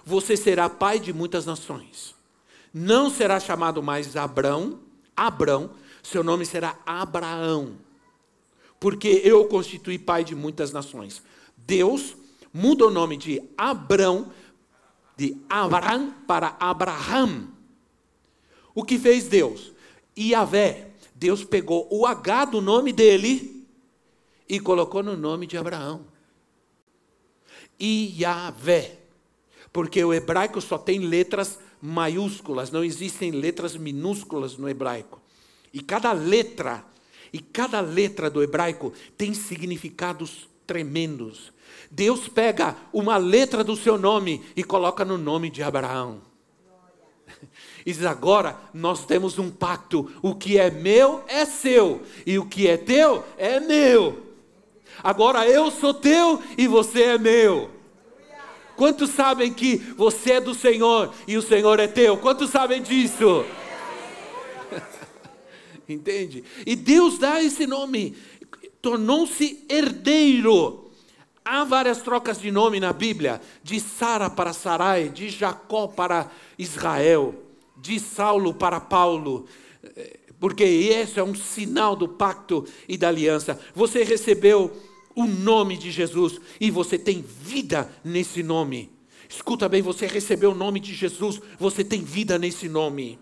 Você 0.04 0.36
será 0.36 0.70
pai 0.70 1.00
de 1.00 1.14
muitas 1.14 1.46
nações. 1.46 2.14
Não 2.74 3.10
será 3.10 3.40
chamado 3.40 3.82
mais 3.82 4.18
Abrão, 4.18 4.78
Abrão, 5.16 5.70
seu 6.04 6.22
nome 6.22 6.46
será 6.46 6.78
Abraão, 6.86 7.78
porque 8.80 9.22
eu 9.24 9.46
constituí 9.46 9.98
pai 9.98 10.24
de 10.24 10.36
muitas 10.36 10.72
nações. 10.72 11.22
Deus 11.56 12.16
muda 12.54 12.86
o 12.86 12.92
nome 12.92 13.18
de 13.18 13.42
Abrão, 13.58 14.32
de 15.16 15.38
Abraham 15.50 16.12
para 16.28 16.56
Abraham. 16.60 17.50
O 18.74 18.84
que 18.84 18.98
fez 19.00 19.28
Deus? 19.28 19.74
Iavé. 20.18 20.92
Deus 21.16 21.44
pegou 21.44 21.88
o 21.90 22.06
H 22.06 22.46
do 22.46 22.62
nome 22.62 22.94
dele 22.94 23.66
e 24.48 24.60
colocou 24.60 25.02
no 25.02 25.18
nome 25.18 25.48
de 25.48 25.58
Abraão. 25.58 26.06
Iavé. 27.80 29.00
Porque 29.74 30.04
o 30.04 30.14
hebraico 30.14 30.62
só 30.62 30.78
tem 30.78 31.00
letras 31.00 31.60
maiúsculas, 31.82 32.72
não 32.72 32.84
existem 32.84 33.32
letras 33.32 33.76
minúsculas 33.76 34.58
no 34.58 34.68
hebraico. 34.70 35.22
E 35.74 35.82
cada 35.82 36.12
letra, 36.14 36.86
e 37.32 37.40
cada 37.40 37.80
letra 37.82 38.30
do 38.30 38.44
hebraico 38.44 38.94
tem 39.18 39.34
significados 39.34 40.48
tremendos. 40.66 41.54
Deus 41.90 42.28
pega 42.28 42.76
uma 42.92 43.18
letra 43.18 43.64
do 43.64 43.76
seu 43.76 43.98
nome 43.98 44.44
e 44.56 44.64
coloca 44.64 45.06
no 45.06 45.18
nome 45.18 45.50
de 45.50 45.64
Abraão. 45.64 46.22
E 47.86 47.92
diz: 47.94 48.06
agora 48.06 48.58
nós 48.74 49.06
temos 49.06 49.40
um 49.40 49.50
pacto: 49.50 50.12
o 50.22 50.36
que 50.36 50.58
é 50.58 50.70
meu 50.70 51.24
é 51.28 51.46
seu, 51.46 52.02
e 52.26 52.38
o 52.38 52.46
que 52.46 52.68
é 52.68 52.78
teu 52.78 53.24
é 53.38 53.60
meu. 53.60 54.26
Agora 55.04 55.48
eu 55.48 55.70
sou 55.72 55.94
teu 55.94 56.42
e 56.58 56.68
você 56.68 57.04
é 57.04 57.18
meu. 57.18 57.70
Quantos 58.76 59.10
sabem 59.10 59.52
que 59.54 59.78
você 59.98 60.34
é 60.34 60.42
do 60.42 60.54
Senhor 60.54 61.12
e 61.28 61.36
o 61.36 61.42
Senhor 61.42 61.80
é 61.80 61.88
teu? 61.88 62.18
Quantos 62.18 62.52
sabem 62.52 62.82
disso? 62.82 63.44
Entende? 65.88 66.44
E 66.66 66.76
Deus 66.76 67.18
dá 67.18 67.42
esse 67.42 67.66
nome, 67.66 68.16
tornou-se 68.82 69.66
herdeiro. 69.70 70.92
Há 71.44 71.64
várias 71.64 72.02
trocas 72.02 72.42
de 72.42 72.52
nome 72.52 72.80
na 72.80 72.92
Bíblia: 72.92 73.42
de 73.64 73.80
Sara 73.80 74.30
para 74.30 74.54
Sarai, 74.54 75.10
de 75.10 75.30
Jacó 75.30 75.88
para 75.88 76.30
Israel, 76.58 77.34
de 77.78 78.00
Saulo 78.00 78.54
para 78.54 78.80
Paulo 78.80 79.48
porque 80.40 80.64
esse 80.64 81.20
é 81.20 81.24
um 81.24 81.36
sinal 81.36 81.96
do 81.96 82.08
pacto 82.08 82.66
e 82.88 82.98
da 82.98 83.08
aliança. 83.08 83.60
Você 83.74 84.04
recebeu 84.04 84.72
o 85.16 85.26
nome 85.26 85.78
de 85.78 85.90
Jesus 85.90 86.40
e 86.60 86.70
você 86.70 86.98
tem 86.98 87.22
vida 87.22 87.90
nesse 88.04 88.44
nome. 88.44 88.92
Escuta 89.28 89.68
bem, 89.68 89.82
você 89.82 90.06
recebeu 90.06 90.52
o 90.52 90.56
nome 90.56 90.80
de 90.80 90.94
Jesus, 90.94 91.42
você 91.60 91.84
tem 91.84 92.02
vida 92.02 92.38
nesse 92.38 92.70
nome. 92.70 93.20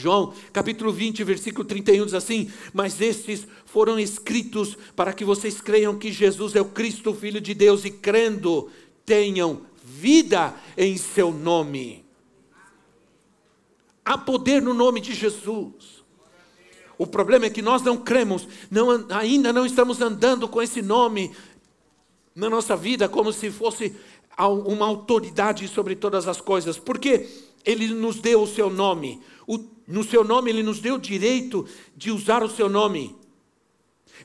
João, 0.00 0.32
capítulo 0.52 0.90
20, 0.90 1.22
versículo 1.22 1.64
31 1.64 2.06
diz 2.06 2.14
assim: 2.14 2.50
Mas 2.72 3.00
estes 3.00 3.46
foram 3.66 3.98
escritos 3.98 4.76
para 4.96 5.12
que 5.12 5.24
vocês 5.24 5.60
creiam 5.60 5.98
que 5.98 6.10
Jesus 6.10 6.56
é 6.56 6.60
o 6.60 6.64
Cristo, 6.64 7.14
Filho 7.14 7.40
de 7.40 7.54
Deus, 7.54 7.84
e 7.84 7.90
crendo, 7.90 8.70
tenham 9.04 9.60
vida 9.84 10.54
em 10.76 10.96
seu 10.96 11.30
nome. 11.30 12.04
Há 14.04 14.16
poder 14.16 14.62
no 14.62 14.74
nome 14.74 15.00
de 15.00 15.14
Jesus. 15.14 16.00
O 16.96 17.06
problema 17.06 17.46
é 17.46 17.50
que 17.50 17.62
nós 17.62 17.82
não 17.82 17.96
cremos, 17.96 18.46
não, 18.70 19.06
ainda 19.10 19.52
não 19.52 19.64
estamos 19.64 20.00
andando 20.00 20.46
com 20.46 20.60
esse 20.60 20.82
nome 20.82 21.34
na 22.34 22.50
nossa 22.50 22.76
vida 22.76 23.08
como 23.08 23.32
se 23.32 23.50
fosse 23.50 23.94
uma 24.38 24.86
autoridade 24.86 25.66
sobre 25.68 25.94
todas 25.94 26.28
as 26.28 26.40
coisas, 26.40 26.78
porque 26.78 27.26
Ele 27.64 27.88
nos 27.88 28.18
deu 28.20 28.42
o 28.42 28.46
seu 28.46 28.70
nome, 28.70 29.20
o, 29.50 29.68
no 29.88 30.04
seu 30.04 30.22
nome 30.22 30.50
Ele 30.50 30.62
nos 30.62 30.78
deu 30.78 30.94
o 30.94 31.00
direito 31.00 31.66
de 31.96 32.12
usar 32.12 32.44
o 32.44 32.48
seu 32.48 32.68
nome. 32.68 33.16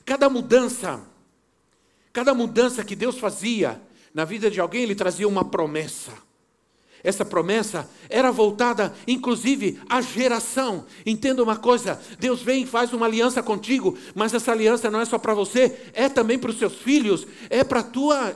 Cada 0.04 0.30
mudança, 0.30 1.04
cada 2.12 2.32
mudança 2.32 2.84
que 2.84 2.94
Deus 2.94 3.18
fazia 3.18 3.82
na 4.14 4.24
vida 4.24 4.48
de 4.48 4.60
alguém, 4.60 4.84
Ele 4.84 4.94
trazia 4.94 5.26
uma 5.26 5.44
promessa. 5.44 6.12
Essa 7.04 7.24
promessa 7.24 7.88
era 8.08 8.32
voltada, 8.32 8.94
inclusive, 9.06 9.80
à 9.88 10.00
geração. 10.00 10.86
Entenda 11.04 11.42
uma 11.42 11.56
coisa: 11.56 12.00
Deus 12.18 12.42
vem 12.42 12.62
e 12.62 12.66
faz 12.66 12.92
uma 12.92 13.06
aliança 13.06 13.42
contigo, 13.42 13.96
mas 14.14 14.34
essa 14.34 14.52
aliança 14.52 14.90
não 14.90 15.00
é 15.00 15.04
só 15.04 15.18
para 15.18 15.34
você, 15.34 15.90
é 15.92 16.08
também 16.08 16.38
para 16.38 16.50
os 16.50 16.58
seus 16.58 16.74
filhos, 16.74 17.26
é 17.48 17.62
para 17.62 17.82
tua, 17.82 18.34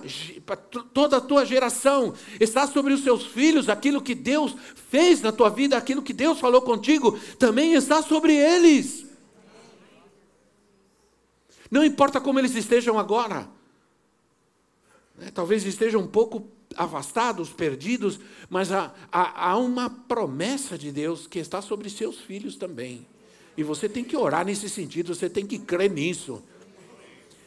toda 0.92 1.16
a 1.16 1.20
tua 1.20 1.44
geração. 1.44 2.14
Está 2.38 2.66
sobre 2.66 2.92
os 2.92 3.02
seus 3.02 3.26
filhos 3.26 3.68
aquilo 3.68 4.02
que 4.02 4.14
Deus 4.14 4.54
fez 4.90 5.20
na 5.20 5.32
tua 5.32 5.48
vida, 5.48 5.76
aquilo 5.76 6.02
que 6.02 6.12
Deus 6.12 6.38
falou 6.38 6.62
contigo, 6.62 7.18
também 7.38 7.72
está 7.74 8.02
sobre 8.02 8.34
eles. 8.34 9.06
Não 11.70 11.84
importa 11.84 12.20
como 12.20 12.38
eles 12.38 12.54
estejam 12.54 12.98
agora, 12.98 13.48
né, 15.16 15.30
talvez 15.32 15.64
estejam 15.64 16.00
um 16.00 16.06
pouco 16.06 16.48
afastados, 16.76 17.50
perdidos, 17.50 18.20
mas 18.48 18.70
há, 18.72 18.92
há, 19.10 19.50
há, 19.50 19.56
uma 19.56 19.90
promessa 19.90 20.78
de 20.78 20.92
Deus 20.92 21.26
que 21.26 21.38
está 21.38 21.60
sobre 21.60 21.90
seus 21.90 22.20
filhos 22.20 22.56
também. 22.56 23.06
E 23.56 23.62
você 23.62 23.88
tem 23.88 24.04
que 24.04 24.16
orar 24.16 24.44
nesse 24.44 24.68
sentido, 24.68 25.14
você 25.14 25.28
tem 25.28 25.46
que 25.46 25.58
crer 25.58 25.90
nisso. 25.90 26.42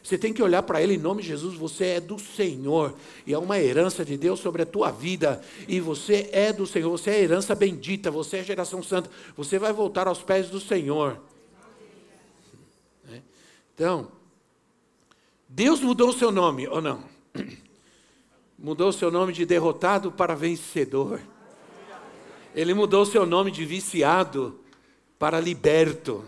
Você 0.03 0.17
tem 0.17 0.33
que 0.33 0.43
olhar 0.43 0.61
para 0.63 0.81
Ele 0.81 0.95
em 0.95 0.97
nome 0.97 1.21
de 1.21 1.29
Jesus. 1.29 1.55
Você 1.55 1.85
é 1.85 1.99
do 2.01 2.19
Senhor 2.19 2.93
e 3.25 3.33
é 3.33 3.37
uma 3.37 3.57
herança 3.57 4.03
de 4.03 4.17
Deus 4.17 4.41
sobre 4.41 4.61
a 4.61 4.65
tua 4.65 4.91
vida. 4.91 5.41
E 5.65 5.79
você 5.79 6.29
é 6.33 6.51
do 6.51 6.67
Senhor, 6.67 6.91
você 6.91 7.11
é 7.11 7.21
herança 7.21 7.55
bendita, 7.55 8.11
você 8.11 8.37
é 8.37 8.43
geração 8.43 8.83
santa. 8.83 9.09
Você 9.37 9.57
vai 9.57 9.71
voltar 9.71 10.09
aos 10.09 10.21
pés 10.21 10.49
do 10.49 10.59
Senhor. 10.59 11.21
Né? 13.05 13.23
Então, 13.73 14.11
Deus 15.47 15.79
mudou 15.79 16.09
o 16.09 16.13
seu 16.13 16.33
nome 16.33 16.67
ou 16.67 16.81
não? 16.81 17.05
mudou 18.63 18.93
seu 18.93 19.11
nome 19.11 19.33
de 19.33 19.45
derrotado 19.45 20.09
para 20.09 20.33
vencedor. 20.33 21.19
Ele 22.55 22.73
mudou 22.73 23.05
seu 23.05 23.25
nome 23.25 23.51
de 23.51 23.65
viciado 23.65 24.57
para 25.19 25.37
liberto. 25.37 26.23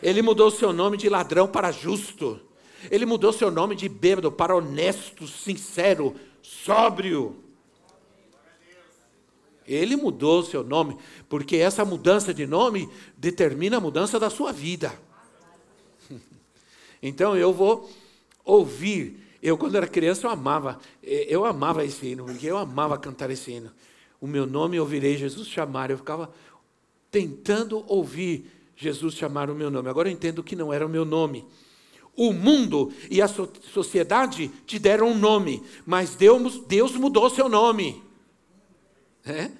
Ele 0.00 0.22
mudou 0.22 0.48
seu 0.52 0.72
nome 0.72 0.96
de 0.96 1.08
ladrão 1.08 1.48
para 1.48 1.72
justo. 1.72 2.40
Ele 2.88 3.04
mudou 3.04 3.32
seu 3.32 3.50
nome 3.50 3.74
de 3.74 3.88
bêbado 3.88 4.30
para 4.30 4.54
honesto, 4.54 5.26
sincero, 5.26 6.14
sóbrio. 6.40 7.42
Ele 9.66 9.96
mudou 9.96 10.44
seu 10.44 10.62
nome, 10.62 10.96
porque 11.28 11.56
essa 11.56 11.84
mudança 11.84 12.32
de 12.32 12.46
nome 12.46 12.88
determina 13.16 13.78
a 13.78 13.80
mudança 13.80 14.20
da 14.20 14.30
sua 14.30 14.52
vida. 14.52 14.92
Então 17.02 17.34
eu 17.34 17.50
vou 17.50 17.90
ouvir 18.44 19.29
eu, 19.42 19.56
quando 19.56 19.76
era 19.76 19.86
criança, 19.86 20.26
eu 20.26 20.30
amava, 20.30 20.78
eu 21.02 21.44
amava 21.44 21.84
esse 21.84 22.06
hino, 22.06 22.24
porque 22.24 22.46
eu 22.46 22.58
amava 22.58 22.98
cantar 22.98 23.30
esse 23.30 23.50
hino. 23.52 23.70
O 24.20 24.26
meu 24.26 24.46
nome 24.46 24.78
ouvirei 24.78 25.16
Jesus 25.16 25.48
chamar. 25.48 25.90
Eu 25.90 25.96
ficava 25.96 26.30
tentando 27.10 27.82
ouvir 27.88 28.50
Jesus 28.76 29.14
chamar 29.14 29.48
o 29.48 29.54
meu 29.54 29.70
nome. 29.70 29.88
Agora 29.88 30.08
eu 30.08 30.12
entendo 30.12 30.42
que 30.42 30.54
não 30.54 30.72
era 30.72 30.84
o 30.84 30.90
meu 30.90 31.04
nome. 31.04 31.46
O 32.14 32.32
mundo 32.32 32.92
e 33.10 33.22
a 33.22 33.28
sociedade 33.28 34.50
te 34.66 34.78
deram 34.78 35.08
um 35.08 35.18
nome, 35.18 35.62
mas 35.86 36.14
Deus, 36.14 36.60
Deus 36.66 36.92
mudou 36.96 37.30
seu 37.30 37.48
nome. 37.48 38.02
É? 39.24 39.50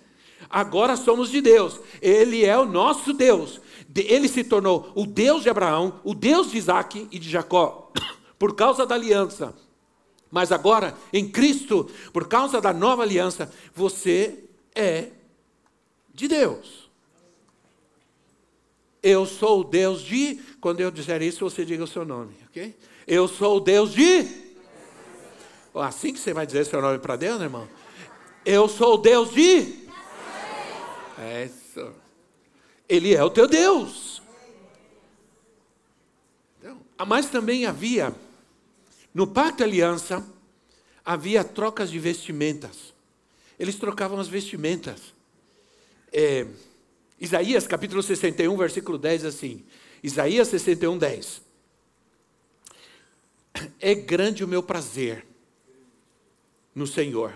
Agora 0.48 0.96
somos 0.96 1.30
de 1.30 1.40
Deus, 1.40 1.80
Ele 2.02 2.44
é 2.44 2.58
o 2.58 2.66
nosso 2.66 3.12
Deus. 3.12 3.60
ele 3.94 4.28
se 4.28 4.42
tornou 4.42 4.90
o 4.94 5.06
Deus 5.06 5.42
de 5.42 5.48
Abraão, 5.48 6.00
o 6.02 6.14
Deus 6.14 6.50
de 6.50 6.58
Isaac 6.58 7.08
e 7.10 7.18
de 7.18 7.30
Jacó, 7.30 7.92
por 8.38 8.54
causa 8.54 8.84
da 8.84 8.94
aliança. 8.94 9.54
Mas 10.30 10.52
agora, 10.52 10.96
em 11.12 11.28
Cristo, 11.28 11.90
por 12.12 12.28
causa 12.28 12.60
da 12.60 12.72
nova 12.72 13.02
aliança, 13.02 13.52
você 13.74 14.44
é 14.74 15.08
de 16.14 16.28
Deus. 16.28 16.88
Eu 19.02 19.26
sou 19.26 19.60
o 19.60 19.64
Deus 19.64 20.02
de. 20.02 20.36
Quando 20.60 20.80
eu 20.80 20.90
disser 20.90 21.22
isso, 21.22 21.48
você 21.48 21.64
diga 21.64 21.84
o 21.84 21.86
seu 21.86 22.04
nome, 22.04 22.34
ok? 22.48 22.76
Eu 23.06 23.26
sou 23.26 23.56
o 23.56 23.60
Deus 23.60 23.92
de. 23.92 24.26
Assim 25.74 26.12
que 26.12 26.18
você 26.18 26.32
vai 26.34 26.46
dizer 26.46 26.66
seu 26.66 26.82
nome 26.82 26.98
para 26.98 27.16
Deus, 27.16 27.38
né, 27.38 27.46
irmão? 27.46 27.68
Eu 28.44 28.68
sou 28.68 28.94
o 28.94 28.98
Deus 28.98 29.32
de. 29.32 29.88
É 31.18 31.46
isso. 31.46 31.92
Ele 32.88 33.14
é 33.14 33.22
o 33.22 33.30
teu 33.30 33.46
Deus. 33.46 34.20
Então, 36.58 36.78
mas 37.06 37.26
também 37.26 37.64
havia, 37.64 38.14
no 39.12 39.26
pacto 39.26 39.64
aliança, 39.64 40.26
havia 41.04 41.42
trocas 41.42 41.90
de 41.90 41.98
vestimentas. 41.98 42.94
Eles 43.58 43.74
trocavam 43.74 44.18
as 44.18 44.28
vestimentas. 44.28 45.14
É, 46.12 46.46
Isaías 47.20 47.66
capítulo 47.66 48.02
61, 48.02 48.56
versículo 48.56 48.96
10, 48.96 49.24
assim. 49.24 49.64
Isaías 50.02 50.48
61, 50.48 50.96
10. 50.96 51.42
É 53.80 53.94
grande 53.94 54.44
o 54.44 54.48
meu 54.48 54.62
prazer 54.62 55.26
no 56.74 56.86
Senhor. 56.86 57.34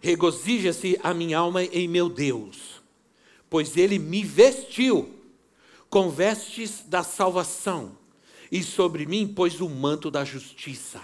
Regozija-se 0.00 0.98
a 1.02 1.14
minha 1.14 1.38
alma 1.38 1.64
em 1.64 1.88
meu 1.88 2.10
Deus, 2.10 2.82
pois 3.48 3.76
ele 3.76 3.98
me 3.98 4.22
vestiu 4.22 5.14
com 5.88 6.10
vestes 6.10 6.82
da 6.86 7.02
salvação 7.02 7.96
e 8.54 8.62
sobre 8.62 9.04
mim 9.04 9.26
pôs 9.26 9.60
o 9.60 9.68
manto 9.68 10.12
da 10.12 10.24
justiça. 10.24 11.02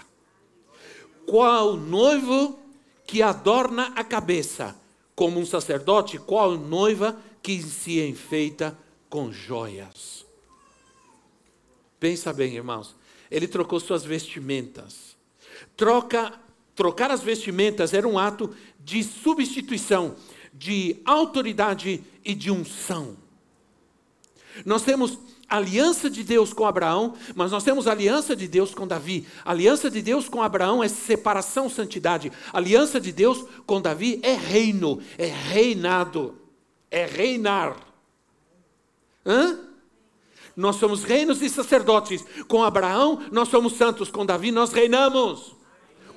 Qual 1.25 1.75
noivo 1.75 2.57
que 3.05 3.21
adorna 3.21 3.91
a 3.93 4.05
cabeça 4.05 4.73
como 5.13 5.37
um 5.37 5.45
sacerdote, 5.45 6.17
qual 6.17 6.57
noiva 6.57 7.19
que 7.43 7.61
se 7.61 7.99
enfeita 7.99 8.77
com 9.09 9.33
joias. 9.33 10.25
Pensa 11.99 12.31
bem, 12.31 12.55
irmãos. 12.55 12.95
Ele 13.29 13.49
trocou 13.49 13.81
suas 13.81 14.05
vestimentas. 14.05 15.17
Troca, 15.75 16.33
trocar 16.73 17.11
as 17.11 17.21
vestimentas 17.21 17.93
era 17.93 18.07
um 18.07 18.17
ato 18.17 18.55
de 18.79 19.03
substituição, 19.03 20.15
de 20.53 21.01
autoridade 21.03 22.01
e 22.23 22.33
de 22.33 22.49
unção. 22.49 23.17
Nós 24.65 24.83
temos 24.83 25.17
aliança 25.47 26.09
de 26.09 26.23
Deus 26.23 26.53
com 26.53 26.65
Abraão, 26.65 27.15
mas 27.35 27.51
nós 27.51 27.63
temos 27.63 27.87
aliança 27.87 28.35
de 28.35 28.47
Deus 28.47 28.73
com 28.73 28.87
Davi. 28.87 29.27
Aliança 29.43 29.89
de 29.89 30.01
Deus 30.01 30.29
com 30.29 30.41
Abraão 30.41 30.83
é 30.83 30.87
separação, 30.87 31.69
santidade. 31.69 32.31
Aliança 32.53 32.99
de 32.99 33.11
Deus 33.11 33.45
com 33.65 33.81
Davi 33.81 34.19
é 34.23 34.33
reino, 34.33 34.99
é 35.17 35.25
reinado, 35.25 36.35
é 36.89 37.05
reinar. 37.05 37.75
Hã? 39.25 39.59
Nós 40.55 40.75
somos 40.77 41.03
reinos 41.03 41.41
e 41.41 41.49
sacerdotes. 41.49 42.23
Com 42.47 42.63
Abraão, 42.63 43.21
nós 43.31 43.47
somos 43.49 43.73
santos. 43.73 44.09
Com 44.09 44.25
Davi, 44.25 44.51
nós 44.51 44.71
reinamos 44.71 45.60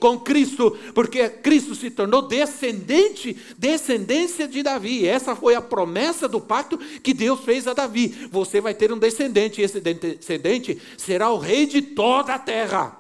com 0.05 0.21
Cristo, 0.21 0.77
porque 0.95 1.31
Cristo 1.31 1.75
se 1.75 1.91
tornou 1.91 2.21
descendente, 2.21 3.35
descendência 3.57 4.47
de 4.47 4.63
Davi. 4.63 5.09
Essa 5.09 5.35
foi 5.35 5.55
a 5.55 5.63
promessa 5.63 6.29
do 6.29 6.43
pacto 6.43 6.77
que 6.77 7.15
Deus 7.15 7.41
fez 7.41 7.67
a 7.67 7.73
Davi. 7.73 8.29
Você 8.31 8.61
vai 8.61 8.75
ter 8.75 8.93
um 8.93 8.99
descendente, 8.99 9.63
e 9.63 9.65
esse 9.65 9.81
descendente 9.81 10.79
será 10.99 11.31
o 11.31 11.39
rei 11.39 11.65
de 11.65 11.81
toda 11.81 12.35
a 12.35 12.39
terra. 12.39 12.99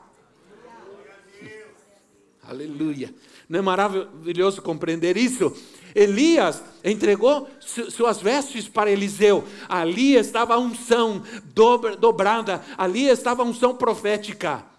Aleluia. 2.42 3.14
Não 3.50 3.58
é 3.58 3.62
maravilhoso 3.62 4.62
compreender 4.62 5.18
isso? 5.18 5.54
Elias 5.94 6.62
entregou 6.82 7.46
suas 7.60 8.18
vestes 8.18 8.66
para 8.66 8.90
Eliseu. 8.90 9.44
Ali 9.68 10.14
estava 10.14 10.54
a 10.54 10.58
unção 10.58 11.22
dobrada, 11.98 12.64
ali 12.78 13.06
estava 13.06 13.42
a 13.42 13.46
unção 13.46 13.74
profética. 13.74 14.72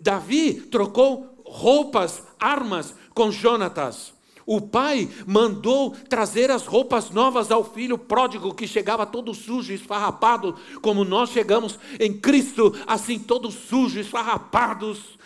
Davi 0.00 0.54
trocou 0.54 1.42
roupas, 1.44 2.22
armas 2.38 2.94
com 3.14 3.30
Jonatas. 3.30 4.12
O 4.44 4.60
pai 4.60 5.08
mandou 5.26 5.92
trazer 6.08 6.50
as 6.50 6.66
roupas 6.66 7.10
novas 7.10 7.50
ao 7.50 7.62
filho 7.62 7.96
pródigo 7.96 8.54
que 8.54 8.66
chegava 8.66 9.06
todo 9.06 9.34
sujo, 9.34 9.72
esfarrapado, 9.72 10.56
como 10.80 11.04
nós 11.04 11.30
chegamos 11.30 11.78
em 12.00 12.12
Cristo, 12.12 12.74
assim 12.86 13.18
todos 13.18 13.54
sujos, 13.54 14.06
esfarrapados, 14.06 15.18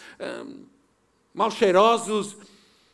mal 1.32 1.50
cheirosos. 1.50 2.36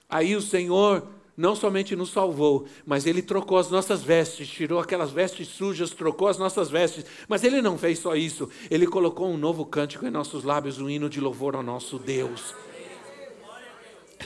Aí 0.08 0.36
o 0.36 0.42
Senhor 0.42 1.06
não 1.36 1.56
somente 1.56 1.96
nos 1.96 2.10
salvou, 2.10 2.66
mas 2.84 3.06
Ele 3.06 3.22
trocou 3.22 3.56
as 3.56 3.70
nossas 3.70 4.02
vestes, 4.02 4.48
tirou 4.48 4.78
aquelas 4.78 5.10
vestes 5.10 5.48
sujas, 5.48 5.90
trocou 5.90 6.28
as 6.28 6.36
nossas 6.36 6.70
vestes. 6.70 7.06
Mas 7.26 7.42
Ele 7.42 7.62
não 7.62 7.78
fez 7.78 7.98
só 7.98 8.14
isso, 8.14 8.50
Ele 8.70 8.86
colocou 8.86 9.28
um 9.30 9.38
novo 9.38 9.64
cântico 9.64 10.06
em 10.06 10.10
nossos 10.10 10.44
lábios, 10.44 10.78
um 10.78 10.90
hino 10.90 11.08
de 11.08 11.20
louvor 11.20 11.56
ao 11.56 11.62
nosso 11.62 11.98
Deus. 11.98 12.54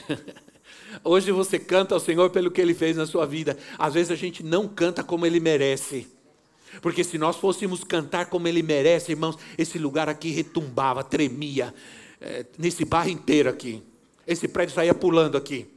Hoje 1.03 1.31
você 1.31 1.57
canta 1.57 1.95
ao 1.95 1.99
Senhor 1.99 2.29
pelo 2.29 2.51
que 2.51 2.59
Ele 2.59 2.73
fez 2.73 2.97
na 2.97 3.05
sua 3.05 3.25
vida. 3.25 3.57
Às 3.77 3.93
vezes 3.93 4.11
a 4.11 4.15
gente 4.15 4.43
não 4.43 4.67
canta 4.67 5.03
como 5.03 5.25
Ele 5.25 5.39
merece. 5.39 6.07
Porque 6.81 7.03
se 7.03 7.17
nós 7.17 7.37
fôssemos 7.37 7.83
cantar 7.83 8.25
como 8.25 8.47
Ele 8.49 8.61
merece, 8.61 9.13
irmãos, 9.13 9.37
esse 9.57 9.79
lugar 9.79 10.09
aqui 10.09 10.31
retumbava, 10.31 11.03
tremia, 11.03 11.73
é, 12.19 12.45
nesse 12.57 12.83
bairro 12.83 13.09
inteiro 13.09 13.49
aqui. 13.49 13.81
Esse 14.25 14.47
prédio 14.47 14.75
saía 14.75 14.93
pulando 14.93 15.37
aqui 15.37 15.76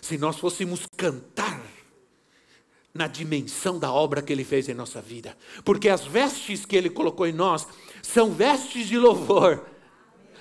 se 0.00 0.18
nós 0.18 0.38
fôssemos 0.38 0.86
cantar 0.96 1.60
na 2.92 3.06
dimensão 3.06 3.78
da 3.78 3.92
obra 3.92 4.22
que 4.22 4.32
ele 4.32 4.44
fez 4.44 4.68
em 4.68 4.74
nossa 4.74 5.00
vida. 5.00 5.36
Porque 5.64 5.88
as 5.88 6.04
vestes 6.04 6.64
que 6.64 6.76
ele 6.76 6.90
colocou 6.90 7.26
em 7.26 7.32
nós 7.32 7.66
são 8.02 8.32
vestes 8.32 8.86
de 8.86 8.98
louvor. 8.98 9.64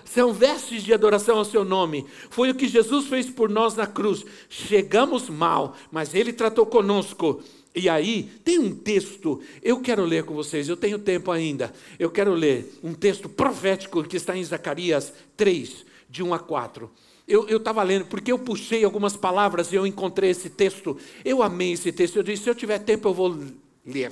São 0.04 0.34
vestes 0.34 0.84
de 0.84 0.92
adoração 0.92 1.38
ao 1.38 1.46
seu 1.46 1.64
nome. 1.64 2.06
Foi 2.32 2.50
o 2.50 2.56
que 2.56 2.68
Jesus 2.68 3.08
fez 3.08 3.30
por 3.30 3.48
nós 3.48 3.76
na 3.76 3.86
cruz. 3.86 4.26
Chegamos 4.50 5.30
mal, 5.30 5.76
mas 5.92 6.16
ele 6.16 6.34
tratou 6.34 6.66
conosco. 6.66 7.44
E 7.76 7.88
aí, 7.88 8.24
tem 8.44 8.58
um 8.58 8.74
texto, 8.74 9.40
eu 9.62 9.80
quero 9.80 10.04
ler 10.04 10.24
com 10.24 10.34
vocês, 10.34 10.68
eu 10.68 10.76
tenho 10.76 10.98
tempo 10.98 11.30
ainda. 11.30 11.72
Eu 12.00 12.10
quero 12.10 12.34
ler 12.34 12.80
um 12.84 12.96
texto 12.96 13.30
profético 13.30 14.04
que 14.04 14.18
está 14.18 14.36
em 14.36 14.44
Zacarias 14.44 15.14
3, 15.38 15.86
de 16.10 16.24
1 16.24 16.34
a 16.34 16.40
4 16.40 16.90
eu 17.30 17.58
estava 17.58 17.84
lendo, 17.84 18.06
porque 18.06 18.32
eu 18.32 18.40
puxei 18.40 18.84
algumas 18.84 19.16
palavras 19.16 19.72
e 19.72 19.76
eu 19.76 19.86
encontrei 19.86 20.32
esse 20.32 20.50
texto. 20.50 20.98
Eu 21.24 21.44
amei 21.44 21.74
esse 21.74 21.92
texto. 21.92 22.16
Eu 22.16 22.24
disse: 22.24 22.44
se 22.44 22.50
eu 22.50 22.56
tiver 22.56 22.80
tempo, 22.80 23.08
eu 23.08 23.14
vou 23.14 23.38
ler. 23.86 24.12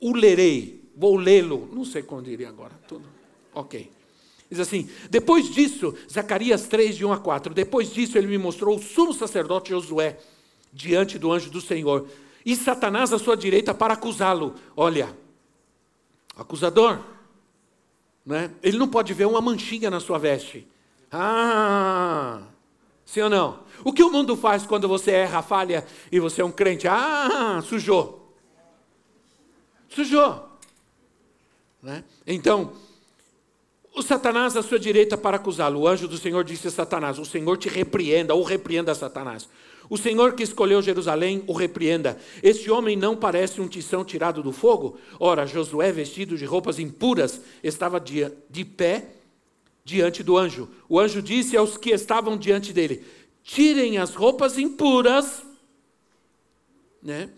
O 0.00 0.12
lerei, 0.12 0.82
vou 0.96 1.16
lê-lo. 1.16 1.68
Não 1.72 1.84
sei 1.84 2.02
quando 2.02 2.28
iria 2.28 2.48
agora. 2.48 2.72
Tudo. 2.88 3.04
Ok. 3.54 3.88
Diz 4.50 4.58
assim: 4.58 4.90
depois 5.08 5.48
disso, 5.48 5.94
Zacarias 6.10 6.66
3, 6.66 6.96
de 6.96 7.04
1 7.04 7.12
a 7.12 7.18
4. 7.18 7.54
Depois 7.54 7.92
disso, 7.92 8.18
ele 8.18 8.26
me 8.26 8.38
mostrou 8.38 8.76
o 8.76 8.82
sumo 8.82 9.14
sacerdote 9.14 9.70
Josué 9.70 10.18
diante 10.72 11.16
do 11.16 11.30
anjo 11.30 11.48
do 11.48 11.60
Senhor. 11.60 12.08
E 12.44 12.56
Satanás 12.56 13.12
à 13.12 13.18
sua 13.18 13.36
direita 13.36 13.72
para 13.72 13.94
acusá-lo. 13.94 14.56
Olha, 14.76 15.14
acusador. 16.36 16.98
Né? 18.26 18.50
Ele 18.62 18.78
não 18.78 18.88
pode 18.88 19.14
ver 19.14 19.26
uma 19.26 19.40
manchinha 19.40 19.90
na 19.90 20.00
sua 20.00 20.18
veste. 20.18 20.66
Ah, 21.10 22.42
sim 23.04 23.20
ou 23.20 23.30
não? 23.30 23.60
O 23.84 23.92
que 23.92 24.02
o 24.02 24.10
mundo 24.10 24.36
faz 24.36 24.64
quando 24.64 24.86
você 24.86 25.10
erra, 25.10 25.42
falha 25.42 25.84
e 26.12 26.20
você 26.20 26.42
é 26.42 26.44
um 26.44 26.52
crente? 26.52 26.86
Ah, 26.86 27.60
sujou. 27.64 28.34
Sujou. 29.88 30.48
Né? 31.82 32.04
Então, 32.26 32.72
o 33.94 34.02
Satanás 34.02 34.56
à 34.56 34.62
sua 34.62 34.78
direita 34.78 35.16
para 35.18 35.36
acusá-lo. 35.36 35.80
O 35.80 35.88
anjo 35.88 36.06
do 36.06 36.16
Senhor 36.16 36.44
disse 36.44 36.68
a 36.68 36.70
Satanás: 36.70 37.18
O 37.18 37.24
Senhor 37.24 37.56
te 37.56 37.68
repreenda, 37.68 38.34
ou 38.34 38.42
repreenda 38.42 38.94
Satanás. 38.94 39.48
O 39.88 39.98
Senhor 39.98 40.34
que 40.34 40.44
escolheu 40.44 40.80
Jerusalém 40.80 41.42
o 41.48 41.52
repreenda. 41.52 42.16
Este 42.42 42.70
homem 42.70 42.96
não 42.96 43.16
parece 43.16 43.60
um 43.60 43.66
tição 43.66 44.04
tirado 44.04 44.40
do 44.40 44.52
fogo? 44.52 44.96
Ora, 45.18 45.46
Josué, 45.46 45.90
vestido 45.90 46.38
de 46.38 46.44
roupas 46.44 46.78
impuras, 46.78 47.40
estava 47.64 47.98
de, 47.98 48.30
de 48.48 48.64
pé 48.64 49.19
diante 49.90 50.22
do 50.22 50.38
anjo. 50.38 50.68
O 50.88 50.98
anjo 51.00 51.20
disse 51.20 51.56
aos 51.56 51.76
que 51.76 51.90
estavam 51.90 52.38
diante 52.38 52.72
dele: 52.72 53.04
tirem 53.42 53.98
as 53.98 54.14
roupas 54.14 54.56
impuras, 54.56 55.42
né? 57.02 57.28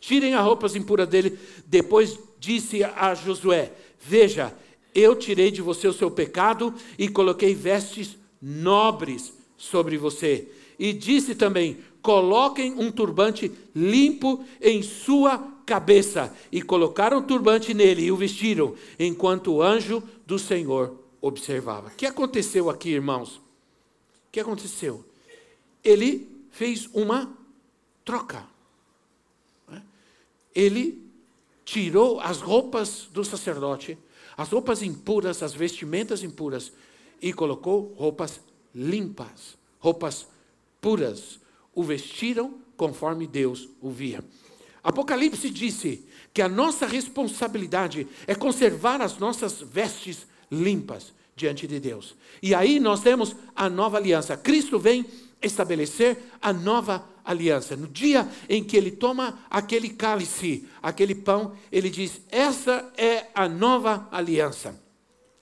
Tirem 0.00 0.34
as 0.34 0.44
roupas 0.44 0.74
impuras 0.74 1.08
dele. 1.08 1.38
Depois 1.66 2.18
disse 2.38 2.82
a 2.82 3.14
Josué: 3.14 3.72
Veja, 4.00 4.52
eu 4.94 5.14
tirei 5.14 5.50
de 5.50 5.62
você 5.62 5.86
o 5.86 5.92
seu 5.92 6.10
pecado 6.10 6.74
e 6.98 7.08
coloquei 7.08 7.54
vestes 7.54 8.16
nobres 8.42 9.32
sobre 9.56 9.96
você. 9.96 10.48
E 10.78 10.92
disse 10.92 11.34
também: 11.34 11.78
coloquem 12.02 12.74
um 12.74 12.90
turbante 12.90 13.52
limpo 13.74 14.44
em 14.60 14.82
sua 14.82 15.38
cabeça. 15.64 16.34
E 16.50 16.60
colocaram 16.60 17.18
o 17.18 17.22
turbante 17.22 17.72
nele 17.72 18.02
e 18.02 18.12
o 18.12 18.16
vestiram, 18.16 18.74
enquanto 18.98 19.52
o 19.52 19.62
anjo 19.62 20.02
do 20.26 20.38
Senhor 20.38 21.03
observava. 21.26 21.88
O 21.88 21.90
que 21.92 22.04
aconteceu 22.04 22.68
aqui, 22.68 22.90
irmãos? 22.90 23.36
O 23.36 24.30
que 24.30 24.40
aconteceu? 24.40 25.04
Ele 25.82 26.28
fez 26.50 26.86
uma 26.92 27.32
troca. 28.04 28.46
Né? 29.66 29.82
Ele 30.54 31.02
tirou 31.64 32.20
as 32.20 32.40
roupas 32.40 33.08
do 33.10 33.24
sacerdote, 33.24 33.96
as 34.36 34.50
roupas 34.50 34.82
impuras, 34.82 35.42
as 35.42 35.54
vestimentas 35.54 36.22
impuras, 36.22 36.72
e 37.22 37.32
colocou 37.32 37.94
roupas 37.96 38.40
limpas, 38.74 39.56
roupas 39.78 40.26
puras. 40.80 41.40
O 41.74 41.82
vestiram 41.82 42.54
conforme 42.76 43.26
Deus 43.26 43.68
o 43.80 43.90
via. 43.90 44.22
Apocalipse 44.82 45.48
disse 45.48 46.06
que 46.34 46.42
a 46.42 46.48
nossa 46.48 46.86
responsabilidade 46.86 48.06
é 48.26 48.34
conservar 48.34 49.00
as 49.00 49.16
nossas 49.16 49.62
vestes 49.62 50.26
limpas 50.54 51.12
diante 51.36 51.66
de 51.66 51.80
Deus. 51.80 52.14
E 52.42 52.54
aí 52.54 52.78
nós 52.78 53.00
temos 53.00 53.34
a 53.54 53.68
nova 53.68 53.96
aliança. 53.96 54.36
Cristo 54.36 54.78
vem 54.78 55.04
estabelecer 55.42 56.18
a 56.40 56.52
nova 56.52 57.04
aliança. 57.24 57.76
No 57.76 57.86
dia 57.86 58.28
em 58.48 58.62
que 58.62 58.76
ele 58.76 58.90
toma 58.90 59.38
aquele 59.50 59.90
cálice, 59.90 60.68
aquele 60.82 61.14
pão, 61.14 61.56
ele 61.70 61.90
diz: 61.90 62.20
Essa 62.30 62.90
é 62.96 63.26
a 63.34 63.48
nova 63.48 64.08
aliança, 64.10 64.80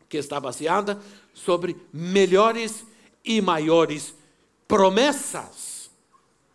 que 0.08 0.16
está 0.16 0.38
baseada 0.40 1.00
sobre 1.34 1.76
melhores 1.92 2.84
e 3.24 3.40
maiores 3.40 4.14
promessas 4.66 5.90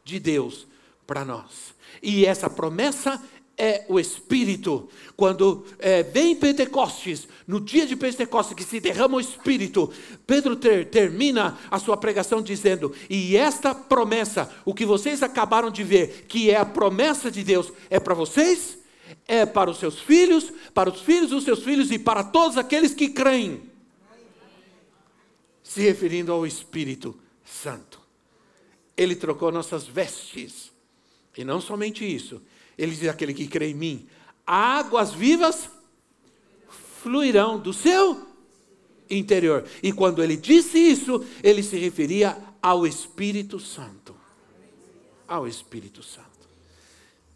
de 0.03 0.19
Deus 0.19 0.67
para 1.05 1.23
nós. 1.23 1.75
E 2.01 2.25
essa 2.25 2.49
promessa 2.49 3.21
é 3.57 3.83
o 3.89 3.99
Espírito. 3.99 4.87
Quando 5.15 5.65
é, 5.79 6.03
vem 6.03 6.35
Pentecostes, 6.35 7.27
no 7.47 7.59
dia 7.59 7.87
de 7.87 7.95
Pentecostes 7.95 8.55
que 8.55 8.63
se 8.63 8.79
derrama 8.79 9.17
o 9.17 9.19
Espírito, 9.19 9.91
Pedro 10.27 10.55
ter, 10.55 10.89
termina 10.89 11.57
a 11.71 11.79
sua 11.79 11.97
pregação 11.97 12.41
dizendo: 12.41 12.93
E 13.09 13.35
esta 13.35 13.73
promessa, 13.73 14.53
o 14.63 14.73
que 14.73 14.85
vocês 14.85 15.23
acabaram 15.23 15.71
de 15.71 15.83
ver, 15.83 16.25
que 16.27 16.51
é 16.51 16.57
a 16.57 16.65
promessa 16.65 17.31
de 17.31 17.43
Deus, 17.43 17.73
é 17.89 17.99
para 17.99 18.13
vocês, 18.13 18.77
é 19.27 19.45
para 19.45 19.71
os 19.71 19.79
seus 19.79 19.99
filhos, 19.99 20.53
para 20.73 20.89
os 20.91 21.01
filhos 21.01 21.31
dos 21.31 21.43
seus 21.43 21.63
filhos 21.63 21.91
e 21.91 21.97
para 21.97 22.23
todos 22.23 22.57
aqueles 22.57 22.93
que 22.93 23.09
creem. 23.09 23.63
Se 25.63 25.81
referindo 25.81 26.31
ao 26.31 26.45
Espírito 26.45 27.17
Santo. 27.43 27.99
Ele 28.95 29.15
trocou 29.15 29.51
nossas 29.51 29.85
vestes. 29.85 30.71
E 31.37 31.43
não 31.43 31.61
somente 31.61 32.03
isso, 32.03 32.41
ele 32.77 32.93
diz: 32.93 33.07
aquele 33.07 33.33
que 33.33 33.47
crê 33.47 33.69
em 33.69 33.73
mim, 33.73 34.07
águas 34.45 35.11
vivas 35.11 35.69
fluirão 37.01 37.59
do 37.59 37.73
seu 37.73 38.27
interior. 39.09 39.65
E 39.81 39.91
quando 39.91 40.23
ele 40.23 40.35
disse 40.35 40.77
isso, 40.77 41.25
ele 41.41 41.63
se 41.63 41.77
referia 41.77 42.37
ao 42.61 42.85
Espírito 42.85 43.59
Santo. 43.59 44.15
Ao 45.27 45.47
Espírito 45.47 46.03
Santo. 46.03 46.27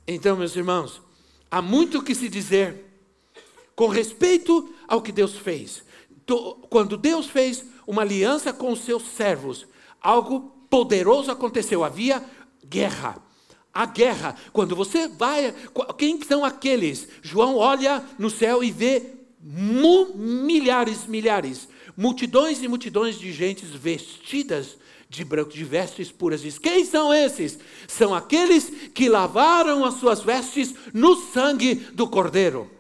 Então, 0.08 0.36
meus 0.36 0.56
irmãos, 0.56 1.02
há 1.50 1.62
muito 1.62 2.04
que 2.04 2.14
se 2.14 2.28
dizer 2.28 2.86
com 3.76 3.88
respeito 3.88 4.74
ao 4.88 5.02
que 5.02 5.12
Deus 5.12 5.38
fez. 5.38 5.84
Quando 6.70 6.98
Deus 6.98 7.28
fez 7.28 7.66
uma 7.88 8.02
aliança 8.02 8.54
com 8.54 8.72
os 8.72 8.82
seus 8.82 9.04
servos, 9.04 9.66
algo 10.02 10.52
poderoso 10.70 11.32
aconteceu. 11.32 11.84
Havia 11.84 12.24
guerra 12.66 13.22
a 13.74 13.86
guerra. 13.86 14.36
Quando 14.52 14.76
você 14.76 15.08
vai, 15.08 15.54
quem 15.98 16.22
são 16.22 16.44
aqueles? 16.44 17.08
João 17.22 17.56
olha 17.56 18.04
no 18.18 18.30
céu 18.30 18.64
e 18.64 18.72
vê 18.72 19.04
milhares, 19.42 21.08
milhares, 21.08 21.68
multidões 21.96 22.62
e 22.62 22.68
multidões 22.68 23.18
de 23.18 23.32
gentes 23.32 23.70
vestidas 23.70 24.78
de 25.12 25.26
branco, 25.26 25.52
de 25.52 25.64
vestes 25.64 26.10
puras. 26.10 26.42
Diz: 26.42 26.58
Quem 26.58 26.86
são 26.86 27.14
esses? 27.14 27.60
São 27.86 28.16
aqueles 28.16 28.70
que 28.94 29.10
lavaram 29.10 29.84
as 29.84 29.96
suas 29.96 30.22
vestes 30.22 30.74
no 30.94 31.16
sangue 31.16 31.76
do 31.76 32.08
Cordeiro, 32.08 32.72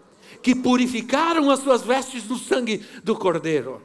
que 0.41 0.55
purificaram 0.55 1.49
as 1.51 1.59
suas 1.59 1.81
vestes 1.81 2.23
no 2.27 2.37
sangue 2.37 2.85
do 3.03 3.15
Cordeiro. 3.17 3.81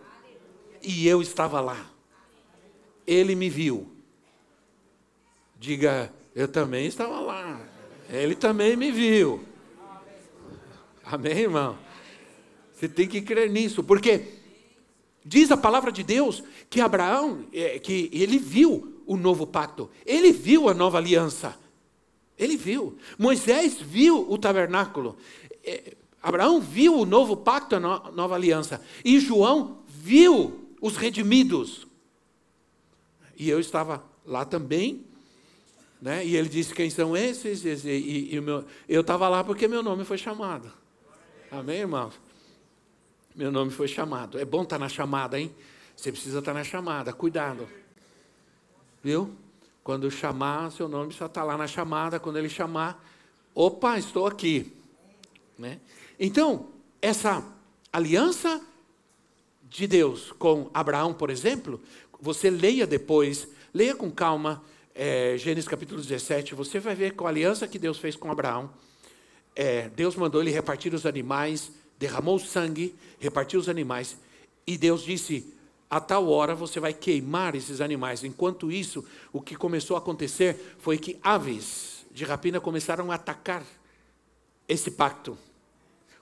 E 0.80 1.08
eu 1.08 1.20
estava 1.20 1.60
lá. 1.60 1.90
Ele 3.04 3.34
me 3.34 3.50
viu. 3.50 3.90
Diga, 5.58 6.12
eu 6.36 6.46
também 6.46 6.84
estava 6.84 7.18
lá. 7.18 7.58
Ele 8.10 8.34
também 8.34 8.76
me 8.76 8.92
viu. 8.92 9.42
Amém, 11.02 11.38
irmão? 11.38 11.78
Você 12.74 12.86
tem 12.86 13.08
que 13.08 13.22
crer 13.22 13.48
nisso, 13.48 13.82
porque 13.82 14.34
diz 15.24 15.50
a 15.50 15.56
palavra 15.56 15.90
de 15.90 16.02
Deus 16.02 16.44
que 16.68 16.78
Abraão, 16.78 17.46
é, 17.54 17.78
que 17.78 18.10
ele 18.12 18.38
viu 18.38 19.02
o 19.06 19.16
novo 19.16 19.46
pacto, 19.46 19.88
ele 20.04 20.30
viu 20.30 20.68
a 20.68 20.74
nova 20.74 20.98
aliança. 20.98 21.56
Ele 22.38 22.58
viu. 22.58 22.98
Moisés 23.18 23.80
viu 23.80 24.30
o 24.30 24.36
tabernáculo. 24.36 25.16
É, 25.64 25.94
Abraão 26.22 26.60
viu 26.60 26.98
o 26.98 27.06
novo 27.06 27.34
pacto, 27.34 27.76
a 27.76 27.80
nova 27.80 28.34
aliança. 28.34 28.82
E 29.02 29.18
João 29.18 29.78
viu 29.88 30.68
os 30.82 30.98
redimidos. 30.98 31.86
E 33.38 33.48
eu 33.48 33.58
estava 33.58 34.04
lá 34.26 34.44
também 34.44 35.06
né? 36.00 36.24
E 36.24 36.36
ele 36.36 36.48
disse: 36.48 36.74
Quem 36.74 36.90
são 36.90 37.16
esses? 37.16 37.64
E, 37.64 37.88
e, 37.88 38.34
e 38.34 38.40
meu, 38.40 38.64
eu 38.88 39.00
estava 39.00 39.28
lá 39.28 39.42
porque 39.42 39.66
meu 39.66 39.82
nome 39.82 40.04
foi 40.04 40.18
chamado. 40.18 40.70
Amém, 41.50 41.80
irmãos? 41.80 42.14
Meu 43.34 43.50
nome 43.50 43.70
foi 43.70 43.88
chamado. 43.88 44.38
É 44.38 44.44
bom 44.44 44.62
estar 44.62 44.76
tá 44.76 44.80
na 44.80 44.88
chamada, 44.88 45.38
hein? 45.38 45.54
Você 45.94 46.10
precisa 46.12 46.38
estar 46.38 46.52
tá 46.52 46.58
na 46.58 46.64
chamada, 46.64 47.12
cuidado. 47.12 47.68
Viu? 49.02 49.34
Quando 49.82 50.10
chamar, 50.10 50.72
seu 50.72 50.88
nome 50.88 51.12
só 51.12 51.26
está 51.26 51.44
lá 51.44 51.56
na 51.56 51.66
chamada. 51.66 52.18
Quando 52.18 52.38
ele 52.38 52.48
chamar, 52.48 53.02
opa, 53.54 53.98
estou 53.98 54.26
aqui. 54.26 54.72
Né? 55.58 55.80
Então, 56.18 56.68
essa 57.00 57.44
aliança 57.92 58.60
de 59.62 59.86
Deus 59.86 60.32
com 60.32 60.70
Abraão, 60.74 61.14
por 61.14 61.30
exemplo, 61.30 61.80
você 62.20 62.50
leia 62.50 62.86
depois, 62.86 63.48
leia 63.72 63.94
com 63.94 64.10
calma 64.10 64.62
é, 64.96 65.36
Gênesis 65.36 65.68
capítulo 65.68 66.00
17, 66.00 66.54
você 66.54 66.80
vai 66.80 66.94
ver 66.94 67.12
com 67.12 67.26
a 67.26 67.28
aliança 67.28 67.68
que 67.68 67.78
Deus 67.78 67.98
fez 67.98 68.16
com 68.16 68.30
Abraão. 68.30 68.70
É, 69.54 69.90
Deus 69.90 70.16
mandou 70.16 70.40
ele 70.40 70.50
repartir 70.50 70.94
os 70.94 71.04
animais, 71.04 71.70
derramou 71.98 72.38
sangue, 72.38 72.94
repartiu 73.18 73.60
os 73.60 73.68
animais, 73.68 74.16
e 74.66 74.78
Deus 74.78 75.02
disse: 75.02 75.52
a 75.90 76.00
tal 76.00 76.28
hora 76.28 76.54
você 76.54 76.80
vai 76.80 76.94
queimar 76.94 77.54
esses 77.54 77.82
animais. 77.82 78.24
Enquanto 78.24 78.72
isso, 78.72 79.04
o 79.32 79.40
que 79.40 79.54
começou 79.54 79.96
a 79.96 79.98
acontecer 79.98 80.76
foi 80.78 80.96
que 80.96 81.18
aves 81.22 82.06
de 82.10 82.24
rapina 82.24 82.58
começaram 82.58 83.12
a 83.12 83.16
atacar 83.16 83.62
esse 84.66 84.90
pacto, 84.90 85.36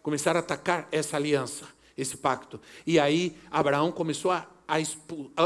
começaram 0.03 0.39
a 0.39 0.43
atacar 0.43 0.89
essa 0.91 1.17
aliança, 1.17 1.69
esse 1.97 2.17
pacto. 2.17 2.61
E 2.85 2.99
aí 2.99 3.37
Abraão 3.53 3.93
começou 3.93 4.33
a, 4.33 4.47
a 4.67 4.81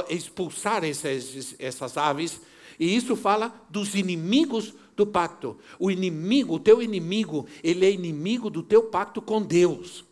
expulsar 0.08 0.82
essas, 0.82 1.54
essas 1.58 1.98
aves 1.98 2.40
e 2.78 2.94
isso 2.94 3.16
fala 3.16 3.52
dos 3.68 3.94
inimigos 3.94 4.74
do 4.96 5.06
pacto. 5.06 5.56
O 5.78 5.90
inimigo, 5.90 6.54
o 6.54 6.60
teu 6.60 6.80
inimigo, 6.82 7.46
ele 7.62 7.84
é 7.84 7.90
inimigo 7.90 8.48
do 8.48 8.62
teu 8.62 8.84
pacto 8.84 9.20
com 9.20 9.42
Deus. 9.42 10.04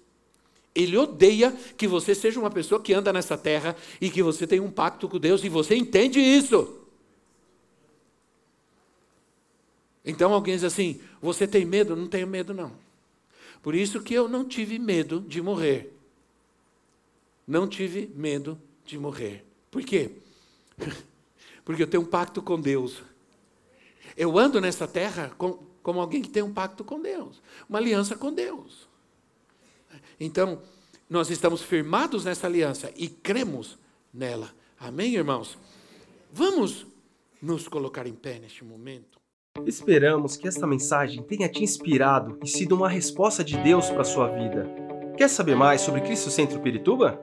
Ele 0.75 0.97
odeia 0.97 1.53
que 1.77 1.89
você 1.89 2.15
seja 2.15 2.39
uma 2.39 2.51
pessoa 2.51 2.81
que 2.81 2.93
anda 2.93 3.13
nessa 3.13 3.39
terra 3.39 3.77
e 4.01 4.11
que 4.11 4.23
você 4.23 4.47
tem 4.47 4.61
um 4.61 4.71
pacto 4.71 5.09
com 5.09 5.19
Deus 5.19 5.43
e 5.43 5.49
você 5.49 5.75
entende 5.75 6.21
isso. 6.21 6.81
Então 10.05 10.33
alguém 10.33 10.55
diz 10.55 10.65
assim: 10.65 11.01
você 11.21 11.47
tem 11.47 11.65
medo? 11.65 11.97
Não 11.97 12.07
tenho 12.07 12.27
medo, 12.27 12.53
não. 12.53 12.73
Por 13.63 13.75
isso 13.75 14.03
que 14.03 14.15
eu 14.15 14.29
não 14.29 14.45
tive 14.45 14.79
medo 14.79 15.21
de 15.21 15.41
morrer. 15.41 15.93
Não 17.47 17.67
tive 17.67 18.11
medo 18.15 18.61
de 18.85 18.99
morrer. 18.99 19.45
Por 19.71 19.83
quê? 19.83 20.11
porque 21.67 21.83
eu 21.83 21.87
tenho 21.89 22.05
um 22.05 22.07
pacto 22.07 22.41
com 22.41 22.59
Deus. 22.59 23.03
Eu 24.17 24.39
ando 24.39 24.61
nessa 24.61 24.87
terra 24.87 25.33
com, 25.37 25.59
como 25.83 26.01
alguém 26.01 26.23
que 26.23 26.31
tem 26.31 26.43
um 26.43 26.55
pacto 26.55 26.85
com 26.85 27.03
Deus, 27.03 27.43
uma 27.69 27.79
aliança 27.79 28.17
com 28.17 28.33
Deus. 28.33 28.89
Então, 30.19 30.63
nós 31.11 31.29
estamos 31.29 31.61
firmados 31.61 32.25
nessa 32.25 32.47
aliança 32.47 32.93
e 32.97 33.09
cremos 33.09 33.77
nela. 34.15 34.55
Amém, 34.79 35.15
irmãos? 35.15 35.59
Vamos 36.33 36.87
nos 37.43 37.67
colocar 37.67 38.07
em 38.07 38.15
pé 38.15 38.39
neste 38.39 38.65
momento. 38.65 39.19
Esperamos 39.67 40.37
que 40.37 40.47
esta 40.47 40.67
mensagem 40.67 41.23
tenha 41.23 41.49
te 41.49 41.65
inspirado 41.65 42.39
e 42.45 42.47
sido 42.47 42.77
uma 42.77 42.89
resposta 42.89 43.43
de 43.43 43.57
Deus 43.57 43.91
para 43.91 44.03
a 44.03 44.05
sua 44.05 44.29
vida. 44.29 44.71
Quer 45.17 45.29
saber 45.29 45.57
mais 45.57 45.81
sobre 45.81 46.03
Cristo 46.03 46.31
Centro 46.31 46.61
Pirituba? 46.61 47.21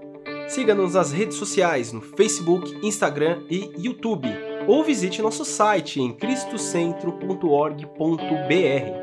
Siga-nos 0.48 0.94
nas 0.94 1.12
redes 1.12 1.38
sociais 1.38 1.92
no 1.92 2.02
Facebook, 2.02 2.78
Instagram 2.86 3.42
e 3.50 3.72
YouTube. 3.78 4.28
Ou 4.68 4.84
visite 4.84 5.22
nosso 5.22 5.44
site 5.44 6.00
em 6.00 6.14
cristocentro.org.br. 6.14 9.03